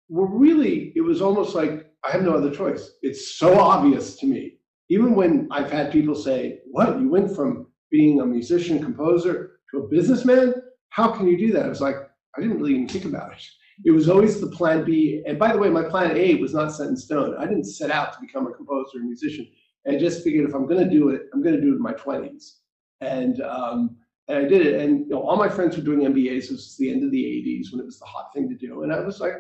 were 0.09 0.27
really, 0.27 0.93
it 0.95 1.01
was 1.01 1.21
almost 1.21 1.55
like 1.55 1.93
I 2.05 2.11
have 2.13 2.23
no 2.23 2.35
other 2.35 2.51
choice. 2.55 2.93
It's 3.03 3.37
so 3.37 3.59
obvious 3.59 4.17
to 4.19 4.27
me. 4.27 4.56
Even 4.89 5.15
when 5.15 5.49
I've 5.51 5.71
had 5.71 5.93
people 5.93 6.15
say, 6.15 6.61
What? 6.71 7.01
You 7.01 7.09
went 7.09 7.35
from 7.35 7.67
being 7.91 8.21
a 8.21 8.27
musician, 8.27 8.83
composer 8.83 9.59
to 9.71 9.79
a 9.79 9.89
businessman? 9.89 10.55
How 10.91 11.09
can 11.09 11.27
you 11.27 11.37
do 11.39 11.53
that? 11.53 11.67
I 11.67 11.69
was 11.69 11.81
like, 11.81 11.97
I 12.37 12.41
didn't 12.41 12.59
really 12.59 12.75
even 12.75 12.89
think 12.89 13.05
about 13.05 13.33
it. 13.33 13.43
It 13.85 13.91
was 13.91 14.09
always 14.09 14.41
the 14.41 14.49
plan 14.49 14.85
B. 14.85 15.23
And 15.27 15.39
by 15.39 15.53
the 15.53 15.59
way, 15.59 15.69
my 15.69 15.83
plan 15.83 16.17
A 16.17 16.37
was 16.37 16.55
not 16.55 16.73
set 16.73 16.89
in 16.89 16.97
stone. 16.97 17.37
I 17.39 17.45
didn't 17.45 17.65
set 17.65 17.91
out 17.91 18.13
to 18.15 18.21
become 18.21 18.47
a 18.47 18.53
composer 18.53 18.99
or 18.99 19.03
musician. 19.03 19.47
I 19.87 19.97
just 19.97 20.25
figured 20.25 20.49
if 20.49 20.55
I'm 20.55 20.67
going 20.67 20.83
to 20.83 20.91
do 20.91 21.11
it, 21.11 21.23
I'm 21.33 21.43
going 21.43 21.55
to 21.55 21.61
do 21.61 21.73
it 21.73 21.77
in 21.77 21.83
my 21.83 21.93
20s. 21.93 22.57
And 23.01 23.41
um, 23.43 23.97
and 24.29 24.39
I 24.39 24.49
did 24.49 24.67
it. 24.67 24.81
And 24.81 25.01
you 25.01 25.09
know, 25.11 25.23
all 25.23 25.37
my 25.37 25.49
friends 25.49 25.77
were 25.77 25.83
doing 25.83 26.01
MBAs. 26.01 26.43
This 26.43 26.51
was 26.51 26.77
the 26.79 26.91
end 26.91 27.05
of 27.05 27.11
the 27.11 27.23
80s 27.23 27.73
when 27.73 27.81
it 27.81 27.87
was 27.87 27.99
the 27.99 28.07
hot 28.07 28.33
thing 28.35 28.49
to 28.49 28.55
do. 28.57 28.83
And 28.83 28.93
I 28.93 29.01
was 29.01 29.21
like, 29.21 29.35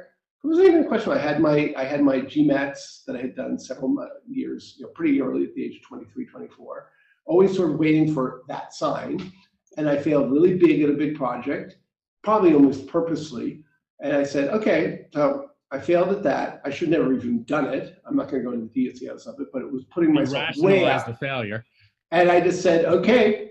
it 0.47 0.51
wasn't 0.51 0.69
even 0.69 0.85
a 0.85 0.89
question. 0.89 1.13
I 1.13 1.19
had 1.19 1.41
my 1.41 1.75
I 1.77 1.85
had 1.85 2.03
my 2.03 2.21
GMATs 2.21 3.05
that 3.07 3.17
I 3.17 3.21
had 3.21 3.35
done 3.35 3.59
several 3.59 3.97
years, 4.29 4.77
you 4.79 4.85
know, 4.87 4.93
pretty 4.93 5.21
early 5.21 5.45
at 5.45 5.55
the 5.55 5.65
age 5.65 5.77
of 5.77 5.83
23, 5.83 6.25
24. 6.27 6.89
Always 7.25 7.57
sort 7.57 7.73
of 7.73 7.79
waiting 7.79 8.15
for 8.15 8.43
that 8.47 8.73
sign. 8.73 9.33
And 9.77 9.89
I 9.89 9.99
failed 9.99 10.31
really 10.31 10.55
big 10.57 10.83
at 10.83 10.91
a 10.91 10.93
big 10.93 11.17
project, 11.17 11.79
probably 12.23 12.55
almost 12.55 12.87
purposely. 12.87 13.65
And 14.01 14.15
I 14.17 14.23
said, 14.23 14.51
okay, 14.51 15.07
so 15.13 15.51
I 15.73 15.81
failed 15.81 16.11
at 16.11 16.23
that. 16.23 16.61
I 16.65 16.71
should 16.71 16.91
never 16.91 17.13
even 17.13 17.43
done 17.45 17.67
it. 17.75 17.99
I'm 18.07 18.15
not 18.15 18.31
going 18.31 18.45
to 18.45 18.49
go 18.49 18.55
into 18.55 18.67
the 18.73 18.89
details 18.91 19.27
of 19.27 19.41
it, 19.41 19.49
but 19.53 19.63
it 19.63 19.73
was 19.73 19.85
putting 19.87 20.11
You 20.11 20.21
myself 20.21 20.57
way 20.59 20.87
out. 20.89 21.07
the 21.07 21.15
failure. 21.15 21.65
And 22.13 22.31
I 22.31 22.41
just 22.41 22.63
said, 22.63 22.85
okay, 22.85 23.51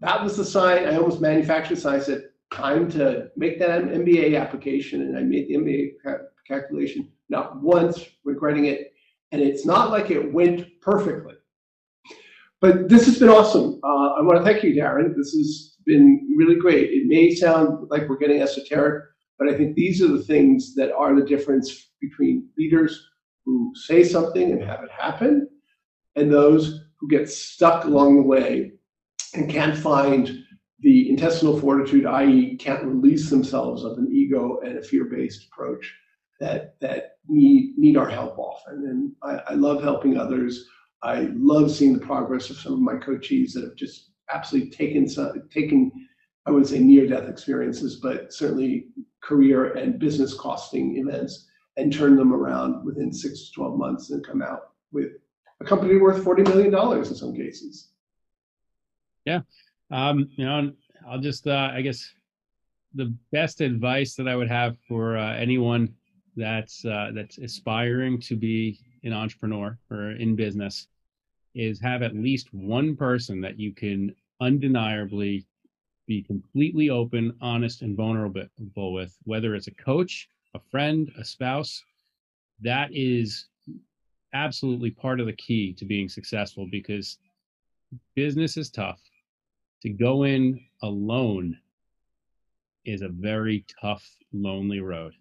that 0.00 0.22
was 0.22 0.36
the 0.36 0.44
sign. 0.44 0.86
I 0.86 0.96
almost 0.96 1.20
manufactured 1.20 1.78
the 1.78 1.80
sign. 1.80 1.96
I 2.00 2.02
said, 2.02 2.28
time 2.52 2.90
to 2.92 3.28
make 3.36 3.58
that 3.58 3.82
MBA 3.82 4.40
application. 4.40 5.02
And 5.02 5.18
I 5.18 5.22
made 5.22 5.48
the 5.48 5.54
MBA 5.54 5.92
ca- 6.04 6.24
calculation, 6.46 7.10
not 7.28 7.62
once 7.62 8.04
regretting 8.24 8.66
it. 8.66 8.92
And 9.32 9.42
it's 9.42 9.66
not 9.66 9.90
like 9.90 10.10
it 10.10 10.32
went 10.32 10.66
perfectly. 10.80 11.34
But 12.60 12.88
this 12.88 13.06
has 13.06 13.18
been 13.18 13.28
awesome. 13.28 13.80
Uh, 13.84 14.14
I 14.14 14.22
want 14.22 14.38
to 14.38 14.44
thank 14.44 14.62
you, 14.62 14.74
Darren. 14.74 15.14
This 15.16 15.32
has 15.32 15.76
been 15.84 16.34
really 16.36 16.56
great. 16.56 16.90
It 16.90 17.06
may 17.06 17.34
sound 17.34 17.88
like 17.90 18.08
we're 18.08 18.18
getting 18.18 18.40
esoteric, 18.40 19.04
but 19.38 19.48
I 19.48 19.56
think 19.56 19.74
these 19.74 20.02
are 20.02 20.08
the 20.08 20.22
things 20.22 20.74
that 20.76 20.92
are 20.92 21.14
the 21.14 21.26
difference 21.26 21.90
between 22.00 22.48
leaders 22.56 23.08
who 23.44 23.72
say 23.74 24.02
something 24.02 24.52
and 24.52 24.62
have 24.62 24.82
it 24.82 24.90
happen 24.90 25.48
and 26.16 26.32
those 26.32 26.80
who 26.98 27.08
get 27.08 27.28
stuck 27.28 27.84
along 27.84 28.16
the 28.16 28.22
way 28.22 28.72
and 29.34 29.50
can't 29.50 29.76
find 29.76 30.44
the 30.80 31.08
intestinal 31.08 31.58
fortitude, 31.58 32.06
i.e., 32.06 32.56
can't 32.56 32.84
release 32.84 33.30
themselves 33.30 33.84
of 33.84 33.98
an 33.98 34.08
ego 34.12 34.60
and 34.64 34.78
a 34.78 34.82
fear-based 34.82 35.46
approach 35.46 35.94
that 36.38 36.78
that 36.80 37.16
need 37.28 37.78
need 37.78 37.96
our 37.96 38.08
help 38.08 38.38
often. 38.38 38.86
And 38.86 39.12
I, 39.22 39.52
I 39.52 39.54
love 39.54 39.82
helping 39.82 40.18
others. 40.18 40.66
I 41.02 41.30
love 41.34 41.70
seeing 41.70 41.94
the 41.94 42.04
progress 42.04 42.50
of 42.50 42.58
some 42.58 42.74
of 42.74 42.80
my 42.80 42.94
coachees 42.94 43.52
that 43.52 43.64
have 43.64 43.76
just 43.76 44.10
absolutely 44.32 44.70
taken 44.70 45.08
some, 45.08 45.48
taken, 45.50 45.92
I 46.46 46.50
would 46.50 46.66
say 46.66 46.78
near-death 46.78 47.28
experiences, 47.28 48.00
but 48.02 48.32
certainly 48.32 48.88
career 49.22 49.74
and 49.74 49.98
business 49.98 50.34
costing 50.34 50.96
events 50.96 51.46
and 51.76 51.92
turn 51.92 52.16
them 52.16 52.32
around 52.32 52.84
within 52.84 53.12
six 53.12 53.46
to 53.46 53.52
12 53.54 53.78
months 53.78 54.10
and 54.10 54.26
come 54.26 54.42
out 54.42 54.70
with 54.92 55.12
a 55.60 55.64
company 55.64 55.96
worth 55.96 56.24
$40 56.24 56.48
million 56.48 56.98
in 56.98 57.14
some 57.14 57.34
cases. 57.34 57.90
Um, 59.90 60.28
you 60.36 60.44
know, 60.44 60.72
I'll 61.08 61.20
just, 61.20 61.46
uh, 61.46 61.70
I 61.72 61.82
guess, 61.82 62.12
the 62.94 63.14
best 63.30 63.60
advice 63.60 64.14
that 64.14 64.26
I 64.26 64.36
would 64.36 64.48
have 64.48 64.76
for 64.88 65.16
uh, 65.16 65.34
anyone 65.34 65.94
that's 66.36 66.84
uh, 66.84 67.10
that's 67.14 67.38
aspiring 67.38 68.20
to 68.22 68.36
be 68.36 68.78
an 69.04 69.12
entrepreneur 69.12 69.78
or 69.90 70.12
in 70.12 70.34
business 70.36 70.88
is 71.54 71.80
have 71.80 72.02
at 72.02 72.14
least 72.14 72.52
one 72.52 72.96
person 72.96 73.40
that 73.40 73.58
you 73.58 73.72
can 73.72 74.14
undeniably 74.40 75.46
be 76.06 76.22
completely 76.22 76.90
open, 76.90 77.34
honest, 77.40 77.82
and 77.82 77.96
vulnerable 77.96 78.92
with, 78.92 79.16
whether 79.24 79.54
it's 79.54 79.66
a 79.66 79.74
coach, 79.74 80.28
a 80.54 80.60
friend, 80.70 81.10
a 81.18 81.24
spouse. 81.24 81.82
That 82.60 82.90
is 82.92 83.46
absolutely 84.34 84.90
part 84.90 85.20
of 85.20 85.26
the 85.26 85.32
key 85.32 85.72
to 85.74 85.84
being 85.84 86.08
successful 86.08 86.68
because 86.70 87.18
business 88.14 88.56
is 88.56 88.70
tough 88.70 89.00
to 89.86 89.92
go 89.92 90.24
in 90.24 90.60
alone 90.82 91.56
is 92.84 93.02
a 93.02 93.08
very 93.08 93.64
tough, 93.80 94.04
lonely 94.32 94.80
road. 94.80 95.12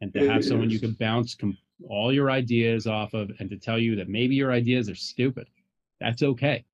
And 0.00 0.12
to 0.14 0.24
It 0.24 0.28
have 0.28 0.44
someone 0.44 0.70
you 0.70 0.80
can 0.80 0.94
bounce 0.94 1.36
com- 1.36 1.56
all 1.88 2.12
your 2.12 2.28
ideas 2.28 2.88
off 2.88 3.14
of 3.14 3.30
and 3.38 3.48
to 3.48 3.56
tell 3.56 3.78
you 3.78 3.94
that 3.94 4.08
maybe 4.08 4.34
your 4.34 4.50
ideas 4.50 4.90
are 4.90 4.96
stupid, 4.96 5.46
that's 6.00 6.24
okay. 6.24 6.64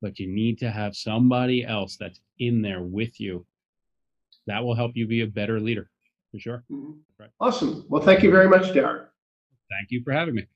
But 0.00 0.20
you 0.20 0.28
need 0.28 0.56
to 0.58 0.70
have 0.70 0.94
somebody 0.94 1.64
else 1.64 1.96
that's 1.96 2.20
in 2.38 2.62
there 2.62 2.82
with 2.82 3.20
you. 3.20 3.44
That 4.46 4.62
will 4.62 4.76
help 4.76 4.92
you 4.94 5.08
be 5.08 5.22
a 5.22 5.26
better 5.26 5.58
leader 5.58 5.90
for 6.30 6.38
sure. 6.38 6.62
Mm-hmm. 6.70 7.24
Awesome. 7.40 7.86
Well, 7.88 8.02
thank 8.02 8.22
you 8.22 8.30
very 8.30 8.48
much, 8.48 8.72
Darren. 8.72 9.06
Thank 9.68 9.90
you 9.90 10.00
for 10.04 10.12
having 10.12 10.36
me. 10.36 10.46